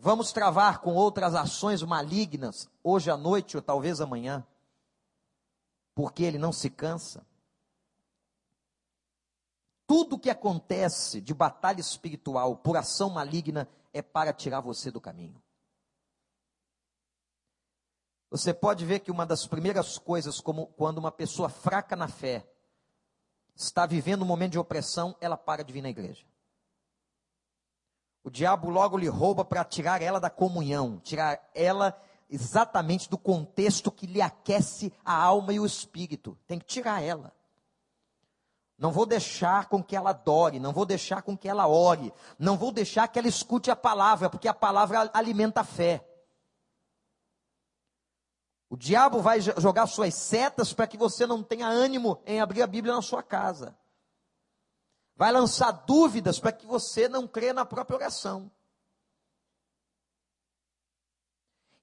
[0.02, 4.46] Vamos travar com outras ações malignas, hoje à noite ou talvez amanhã,
[5.94, 7.22] porque ele não se cansa.
[9.86, 15.42] Tudo que acontece de batalha espiritual por ação maligna é para tirar você do caminho.
[18.30, 22.50] Você pode ver que uma das primeiras coisas, como quando uma pessoa fraca na fé
[23.54, 26.29] está vivendo um momento de opressão, ela para de vir na igreja.
[28.22, 31.98] O diabo logo lhe rouba para tirar ela da comunhão, tirar ela
[32.28, 36.38] exatamente do contexto que lhe aquece a alma e o espírito.
[36.46, 37.32] Tem que tirar ela.
[38.78, 42.56] Não vou deixar com que ela adore, não vou deixar com que ela ore, não
[42.56, 46.06] vou deixar que ela escute a palavra, porque a palavra alimenta a fé.
[48.70, 52.66] O diabo vai jogar suas setas para que você não tenha ânimo em abrir a
[52.66, 53.76] Bíblia na sua casa.
[55.20, 58.50] Vai lançar dúvidas para que você não crê na própria oração.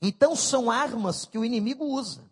[0.01, 2.27] Então são armas que o inimigo usa.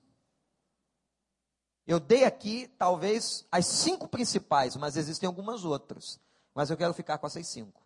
[1.85, 6.19] Eu dei aqui, talvez, as cinco principais, mas existem algumas outras.
[6.55, 7.85] Mas eu quero ficar com essas cinco.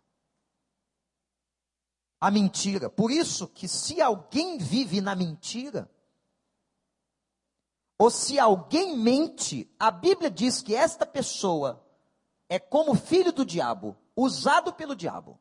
[2.18, 2.88] A mentira.
[2.88, 5.90] Por isso que se alguém vive na mentira,
[7.98, 11.86] ou se alguém mente, a Bíblia diz que esta pessoa
[12.50, 15.38] é como filho do diabo, usado pelo diabo.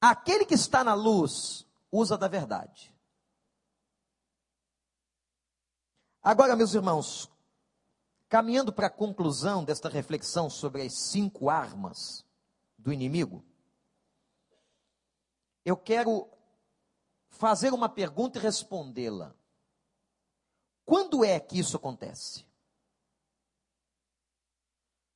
[0.00, 2.94] Aquele que está na luz usa da verdade.
[6.22, 7.28] Agora, meus irmãos,
[8.28, 12.24] caminhando para a conclusão desta reflexão sobre as cinco armas
[12.78, 13.44] do inimigo,
[15.64, 16.30] eu quero
[17.28, 19.34] fazer uma pergunta e respondê-la.
[20.84, 22.48] Quando é que isso acontece?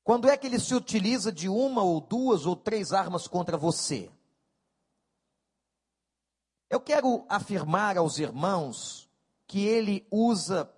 [0.04, 4.10] Quando é que ele se utiliza de uma ou duas ou três armas contra você?
[6.68, 9.10] Eu quero afirmar aos irmãos
[9.46, 10.70] que ele usa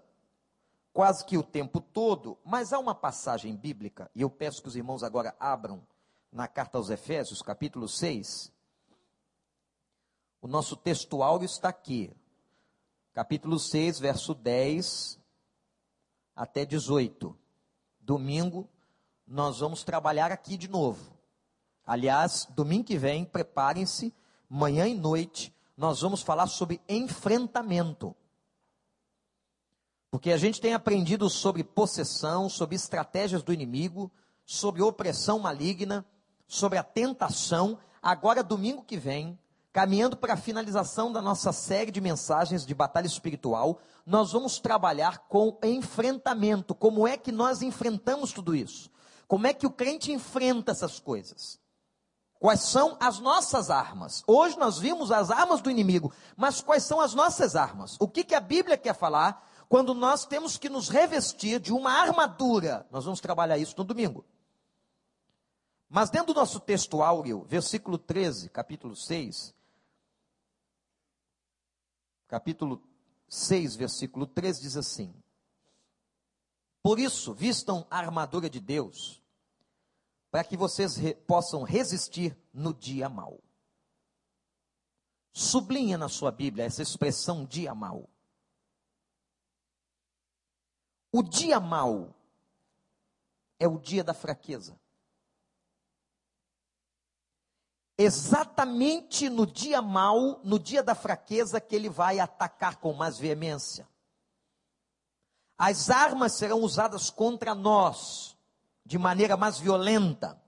[0.93, 4.77] quase que o tempo todo, mas há uma passagem bíblica, e eu peço que os
[4.77, 5.87] irmãos agora abram
[6.31, 8.53] na carta aos Efésios, capítulo 6.
[10.41, 12.15] O nosso texto áureo está aqui,
[13.13, 15.19] capítulo 6, verso 10
[16.35, 17.37] até 18.
[18.01, 18.69] Domingo,
[19.27, 21.13] nós vamos trabalhar aqui de novo.
[21.87, 24.15] Aliás, domingo que vem, preparem-se,
[24.49, 28.15] manhã e noite, nós vamos falar sobre enfrentamento.
[30.11, 34.11] Porque a gente tem aprendido sobre possessão, sobre estratégias do inimigo,
[34.45, 36.07] sobre opressão maligna,
[36.47, 37.79] sobre a tentação.
[38.01, 39.39] Agora, domingo que vem,
[39.73, 45.27] caminhando para a finalização da nossa série de mensagens de batalha espiritual, nós vamos trabalhar
[45.29, 46.75] com enfrentamento.
[46.75, 48.91] Como é que nós enfrentamos tudo isso?
[49.27, 51.59] Como é que o crente enfrenta essas coisas?
[52.39, 54.23] Quais são as nossas armas?
[54.27, 57.97] Hoje nós vimos as armas do inimigo, mas quais são as nossas armas?
[57.99, 61.91] O que, que a Bíblia quer falar quando nós temos que nos revestir de uma
[61.93, 62.87] armadura.
[62.91, 64.25] Nós vamos trabalhar isso no domingo.
[65.89, 69.55] Mas dentro do nosso texto áureo, versículo 13, capítulo 6,
[72.29, 72.83] capítulo
[73.29, 75.15] 6, versículo 13 diz assim:
[76.87, 79.21] Por isso, vistam a armadura de Deus,
[80.31, 83.43] para que vocês re possam resistir no dia mau.
[85.33, 88.09] Sublinha na sua Bíblia essa expressão dia mau.
[91.11, 92.15] O dia mau
[93.59, 94.79] é o dia da fraqueza.
[97.99, 103.89] Exatamente no dia mau, no dia da fraqueza, que ele vai atacar com mais veemência.
[105.59, 108.37] As armas serão usadas contra nós
[108.85, 110.41] de maneira mais violenta.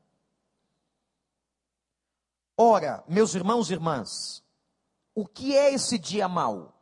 [2.56, 4.44] Ora, meus irmãos e irmãs,
[5.14, 6.74] o que é esse dia mau?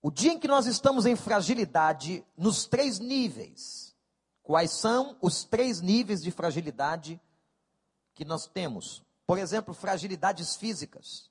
[0.00, 3.96] O dia em que nós estamos em fragilidade nos três níveis.
[4.42, 7.18] Quais são os três níveis de fragilidade
[8.14, 9.02] que nós temos?
[9.26, 11.30] Por exemplo, fragilidades físicas.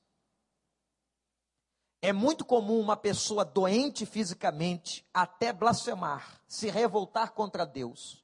[2.03, 8.23] É muito comum uma pessoa doente fisicamente até blasfemar, se revoltar contra Deus.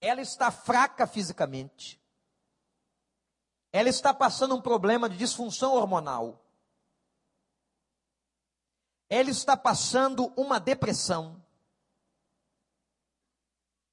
[0.00, 1.98] Ela está fraca fisicamente.
[3.72, 6.44] Ela está passando um problema de disfunção hormonal
[9.10, 11.44] ela está passando uma depressão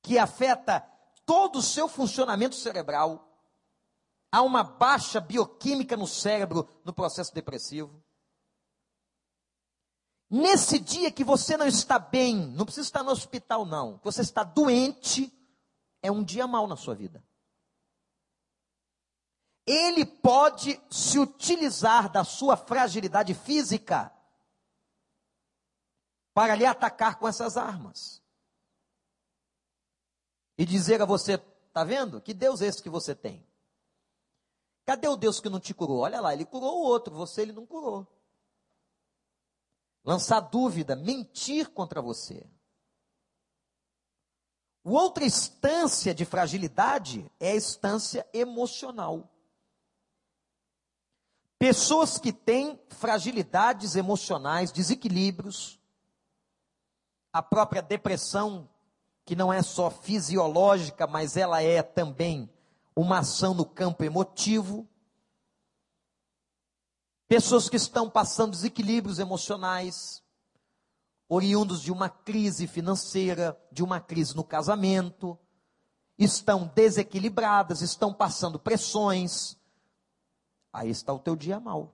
[0.04, 0.80] que afeta
[1.26, 3.28] todo o seu funcionamento cerebral.
[4.32, 8.02] Há uma baixa bioquímica no cérebro no processo depressivo.
[10.30, 14.44] Nesse dia que você não está bem, não precisa estar no hospital, não, você está
[14.44, 15.34] doente,
[16.02, 17.24] é um dia mau na sua vida.
[19.66, 24.14] Ele pode se utilizar da sua fragilidade física
[26.34, 28.22] para lhe atacar com essas armas.
[30.58, 32.22] E dizer a você: está vendo?
[32.22, 33.46] Que Deus é esse que você tem?
[34.86, 36.00] Cadê o Deus que não te curou?
[36.00, 38.08] Olha lá, ele curou o outro, você ele não curou.
[40.08, 42.50] Lançar dúvida, mentir contra você.
[44.82, 49.30] Outra instância de fragilidade é a instância emocional.
[51.60, 55.78] Pessoas que têm fragilidades emocionais, desequilíbrios,
[57.34, 58.70] a própria depressão,
[59.26, 62.50] que não é só fisiológica, mas ela é também
[62.96, 64.88] uma ação no campo emotivo.
[67.28, 70.24] Pessoas que estão passando desequilíbrios emocionais,
[71.28, 75.38] oriundos de uma crise financeira, de uma crise no casamento,
[76.18, 79.58] estão desequilibradas, estão passando pressões.
[80.72, 81.94] Aí está o teu dia mal.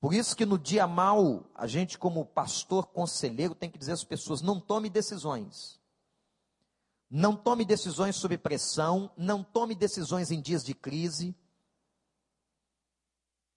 [0.00, 4.02] Por isso que no dia mal, a gente como pastor, conselheiro, tem que dizer às
[4.02, 5.78] pessoas, não tome decisões.
[7.10, 11.36] Não tome decisões sob pressão, não tome decisões em dias de crise.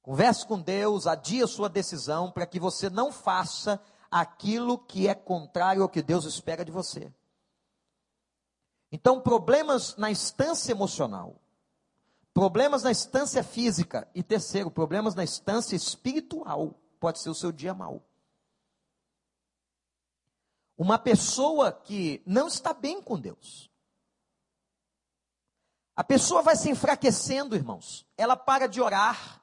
[0.03, 3.81] Converse com Deus, adie a sua decisão para que você não faça
[4.11, 7.11] aquilo que é contrário ao que Deus espera de você.
[8.91, 11.41] Então, problemas na instância emocional,
[12.33, 14.09] Problemas na instância física.
[14.15, 16.73] E terceiro, problemas na instância espiritual.
[16.99, 18.03] Pode ser o seu dia mau.
[20.75, 23.69] Uma pessoa que não está bem com Deus.
[25.95, 28.07] A pessoa vai se enfraquecendo, irmãos.
[28.17, 29.42] Ela para de orar.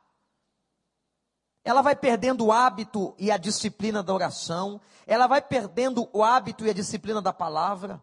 [1.65, 4.81] Ela vai perdendo o hábito e a disciplina da oração.
[5.07, 8.03] Ela vai perdendo o hábito e a disciplina da palavra.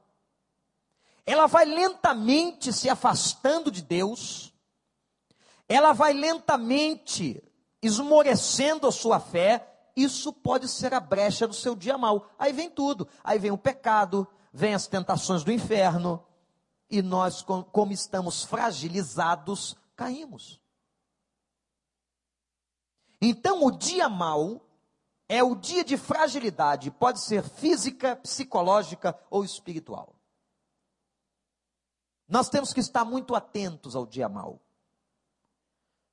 [1.26, 4.53] Ela vai lentamente se afastando de Deus
[5.68, 7.43] ela vai lentamente
[7.82, 12.30] esmorecendo a sua fé isso pode ser a brecha do seu dia mal.
[12.38, 13.08] Aí vem tudo.
[13.24, 16.24] Aí vem o pecado, vem as tentações do inferno,
[16.88, 20.62] e nós, como estamos fragilizados, caímos.
[23.22, 24.61] Então, o dia mal
[25.28, 30.15] é o dia de fragilidade, pode ser física, psicológica ou espiritual.
[32.28, 34.61] Nós temos que estar muito atentos ao dia mal.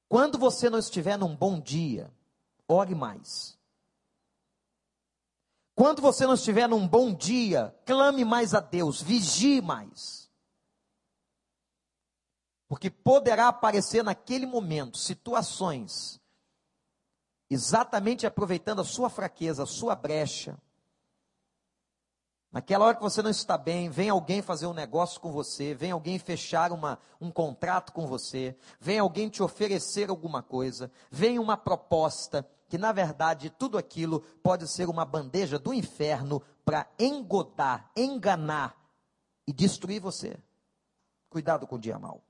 [0.08, 2.12] Quando você não estiver num bom dia,
[2.68, 3.58] ore mais.
[5.74, 10.30] Quando você não estiver num bom dia, clame mais a Deus, vigie mais.
[12.68, 16.20] Porque poderá aparecer naquele momento situações,
[17.50, 20.56] exatamente aproveitando a sua fraqueza, a sua brecha.
[22.54, 25.90] Naquela hora que você não está bem, vem alguém fazer um negócio com você, vem
[25.90, 31.56] alguém fechar uma, um contrato com você, vem alguém te oferecer alguma coisa, vem uma
[31.56, 38.76] proposta, que na verdade tudo aquilo pode ser uma bandeja do inferno para engodar, enganar
[39.46, 40.36] e destruir você.
[41.28, 42.22] Cuidado com o dia mal.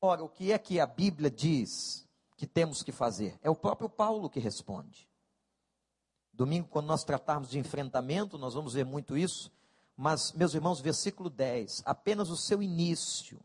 [0.00, 3.38] Ora, o que é que a Bíblia diz que temos que fazer?
[3.42, 5.06] É o próprio Paulo que responde.
[6.32, 9.52] Domingo, quando nós tratarmos de enfrentamento, nós vamos ver muito isso.
[9.94, 13.38] Mas, meus irmãos, versículo 10, apenas o seu início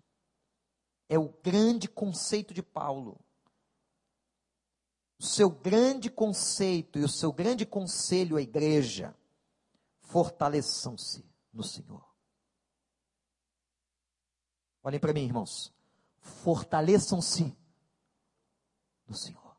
[1.10, 3.20] é o grande conceito de Paulo.
[5.20, 9.14] O seu grande conceito e o seu grande conselho à igreja,
[10.00, 12.06] fortaleçam-se no Senhor.
[14.82, 15.75] Olhem para mim, irmãos
[16.26, 17.56] fortaleçam-se
[19.08, 19.56] no Senhor.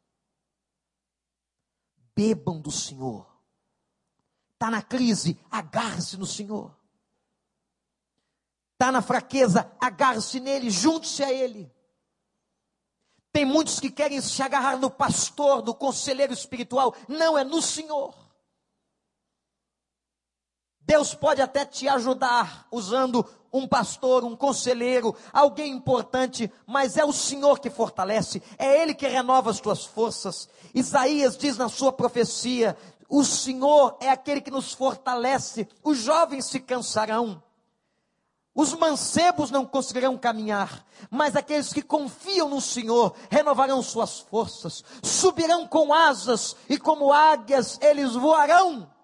[2.14, 3.26] Bebam do Senhor.
[4.54, 6.74] Está na crise, agarre-se no Senhor.
[8.72, 11.72] Está na fraqueza, agarre-se nele, junte-se a ele.
[13.32, 16.94] Tem muitos que querem se agarrar no pastor, no conselheiro espiritual.
[17.06, 18.25] Não, é no Senhor.
[20.86, 27.12] Deus pode até te ajudar usando um pastor, um conselheiro, alguém importante, mas é o
[27.12, 30.48] Senhor que fortalece, é Ele que renova as tuas forças.
[30.72, 32.76] Isaías diz na sua profecia:
[33.08, 37.42] o Senhor é aquele que nos fortalece, os jovens se cansarão.
[38.54, 45.66] Os mancebos não conseguirão caminhar, mas aqueles que confiam no Senhor renovarão suas forças, subirão
[45.66, 48.95] com asas e como águias eles voarão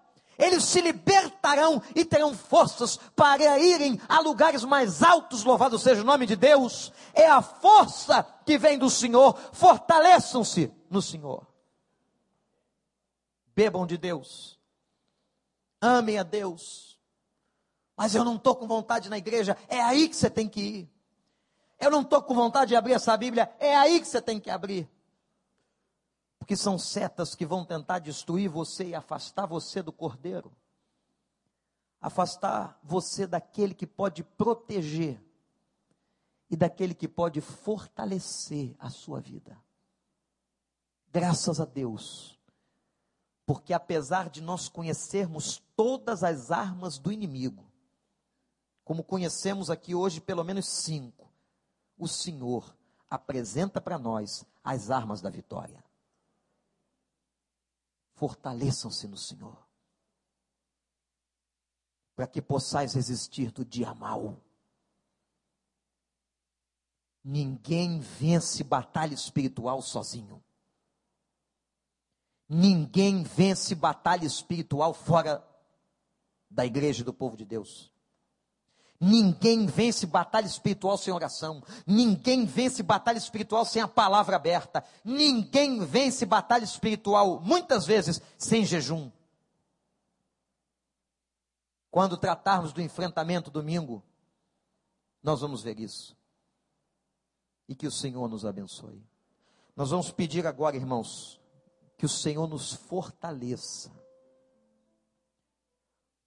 [0.43, 6.05] eles se libertarão e terão forças para irem a lugares mais altos, louvado seja o
[6.05, 6.91] nome de Deus.
[7.13, 9.37] É a força que vem do Senhor.
[9.53, 11.47] Fortaleçam-se no Senhor.
[13.55, 14.59] Bebam de Deus.
[15.79, 16.99] Amem a Deus.
[17.95, 19.55] Mas eu não estou com vontade na igreja.
[19.67, 20.89] É aí que você tem que ir.
[21.79, 23.53] Eu não estou com vontade de abrir essa Bíblia.
[23.59, 24.89] É aí que você tem que abrir
[26.43, 30.51] porque são setas que vão tentar destruir você e afastar você do cordeiro,
[32.01, 35.23] afastar você daquele que pode proteger
[36.49, 39.57] e daquele que pode fortalecer a sua vida.
[41.13, 42.37] Graças a Deus,
[43.45, 47.63] porque apesar de nós conhecermos todas as armas do inimigo,
[48.83, 51.31] como conhecemos aqui hoje pelo menos cinco,
[51.97, 52.75] o Senhor
[53.09, 55.81] apresenta para nós as armas da vitória
[58.15, 59.57] fortaleçam-se no Senhor,
[62.15, 64.41] para que possais resistir do dia mau.
[67.23, 70.43] Ninguém vence batalha espiritual sozinho.
[72.49, 75.47] Ninguém vence batalha espiritual fora
[76.49, 77.92] da igreja do povo de Deus.
[78.99, 81.61] Ninguém vence batalha espiritual sem oração.
[81.85, 84.83] Ninguém vence batalha espiritual sem a palavra aberta.
[85.03, 89.11] Ninguém vence batalha espiritual, muitas vezes, sem jejum.
[91.91, 94.03] Quando tratarmos do enfrentamento domingo,
[95.21, 96.15] nós vamos ver isso.
[97.67, 99.03] E que o Senhor nos abençoe.
[99.75, 101.39] Nós vamos pedir agora, irmãos,
[101.97, 103.91] que o Senhor nos fortaleça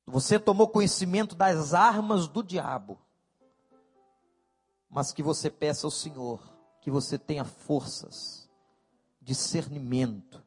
[0.07, 2.99] você tomou conhecimento das armas do diabo.
[4.89, 6.41] Mas que você peça ao Senhor
[6.81, 8.49] que você tenha forças,
[9.21, 10.41] discernimento,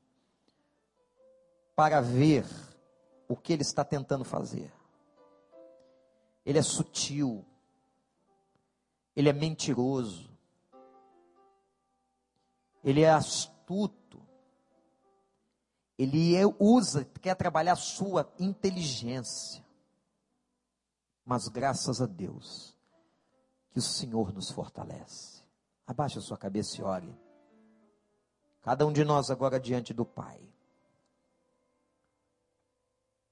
[1.76, 2.45] para ver
[3.28, 4.72] o que ele está tentando fazer.
[6.45, 7.45] Ele é sutil,
[9.14, 10.30] ele é mentiroso,
[12.82, 14.22] ele é astuto,
[16.00, 19.62] ele é, usa, quer trabalhar a sua inteligência.
[21.26, 22.74] Mas graças a Deus,
[23.70, 25.43] que o Senhor nos fortalece.
[25.86, 27.14] Abaixe a sua cabeça e ore.
[28.62, 30.41] Cada um de nós agora diante do Pai.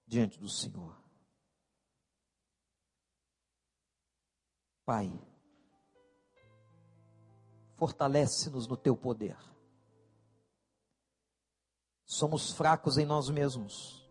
[0.05, 1.01] Diante do Senhor.
[4.85, 5.09] Pai,
[7.77, 9.37] fortalece-nos no teu poder.
[12.07, 14.09] Somos fracos em nós mesmos.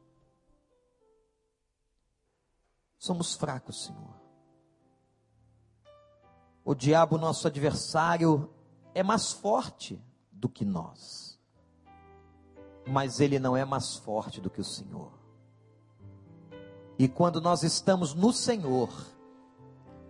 [2.98, 4.14] Somos fracos, Senhor.
[6.62, 8.52] O diabo, nosso adversário,
[8.94, 9.98] é mais forte
[10.30, 11.40] do que nós.
[12.86, 15.10] Mas ele não é mais forte do que o Senhor.
[16.98, 18.90] E quando nós estamos no Senhor,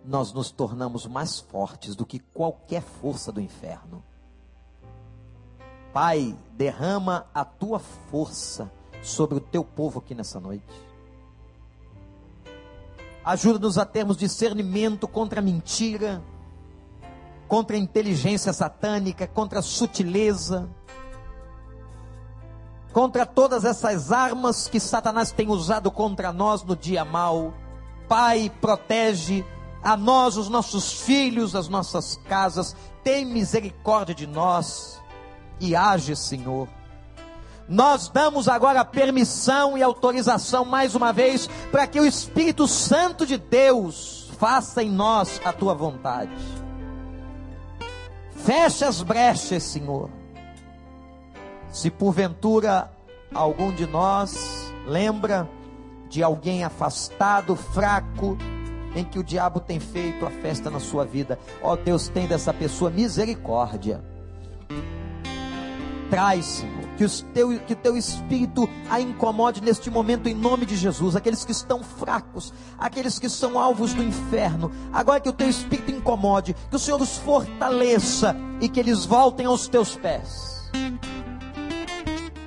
[0.03, 4.03] nós nos tornamos mais fortes do que qualquer força do inferno.
[5.93, 8.71] Pai, derrama a tua força
[9.01, 10.87] sobre o teu povo aqui nessa noite.
[13.23, 16.21] Ajuda-nos a termos discernimento contra a mentira,
[17.47, 20.69] contra a inteligência satânica, contra a sutileza,
[22.93, 27.53] contra todas essas armas que Satanás tem usado contra nós no dia mal.
[28.07, 29.45] Pai, protege
[29.83, 35.01] a nós, os nossos filhos, as nossas casas, tem misericórdia de nós
[35.59, 36.67] e age, Senhor.
[37.67, 43.37] Nós damos agora permissão e autorização mais uma vez para que o Espírito Santo de
[43.37, 46.31] Deus faça em nós a tua vontade.
[48.31, 50.09] Feche as brechas, Senhor.
[51.69, 52.89] Se porventura
[53.33, 55.49] algum de nós lembra
[56.07, 58.37] de alguém afastado, fraco,
[58.95, 61.37] em que o diabo tem feito a festa na sua vida.
[61.61, 64.01] Ó Deus, tem dessa pessoa misericórdia.
[66.09, 70.75] Traz, Senhor, que, o teu, que teu espírito a incomode neste momento em nome de
[70.75, 71.15] Jesus.
[71.15, 74.71] Aqueles que estão fracos, aqueles que são alvos do inferno.
[74.93, 79.45] Agora que o teu espírito incomode, que o Senhor os fortaleça e que eles voltem
[79.45, 80.71] aos teus pés.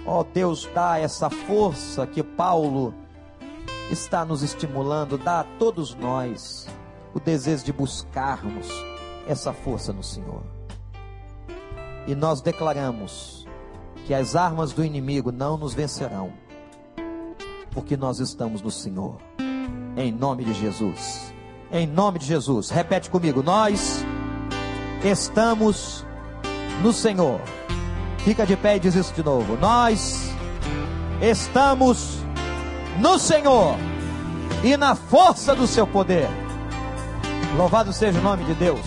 [0.06, 2.94] Ó oh, Deus, dá essa força que Paulo
[3.90, 6.66] está nos estimulando, dá a todos nós
[7.14, 8.68] o desejo de buscarmos
[9.26, 10.42] essa força no Senhor.
[12.06, 13.39] E nós declaramos
[14.06, 16.32] que as armas do inimigo não nos vencerão,
[17.70, 19.16] porque nós estamos no Senhor.
[19.96, 21.32] Em nome de Jesus.
[21.70, 22.70] Em nome de Jesus.
[22.70, 23.42] Repete comigo.
[23.42, 24.04] Nós
[25.04, 26.04] estamos
[26.82, 27.40] no Senhor.
[28.18, 29.56] Fica de pé e diz isso de novo.
[29.56, 30.30] Nós
[31.20, 32.18] estamos
[32.98, 33.76] no Senhor
[34.62, 36.28] e na força do seu poder.
[37.56, 38.80] Louvado seja o nome de Deus.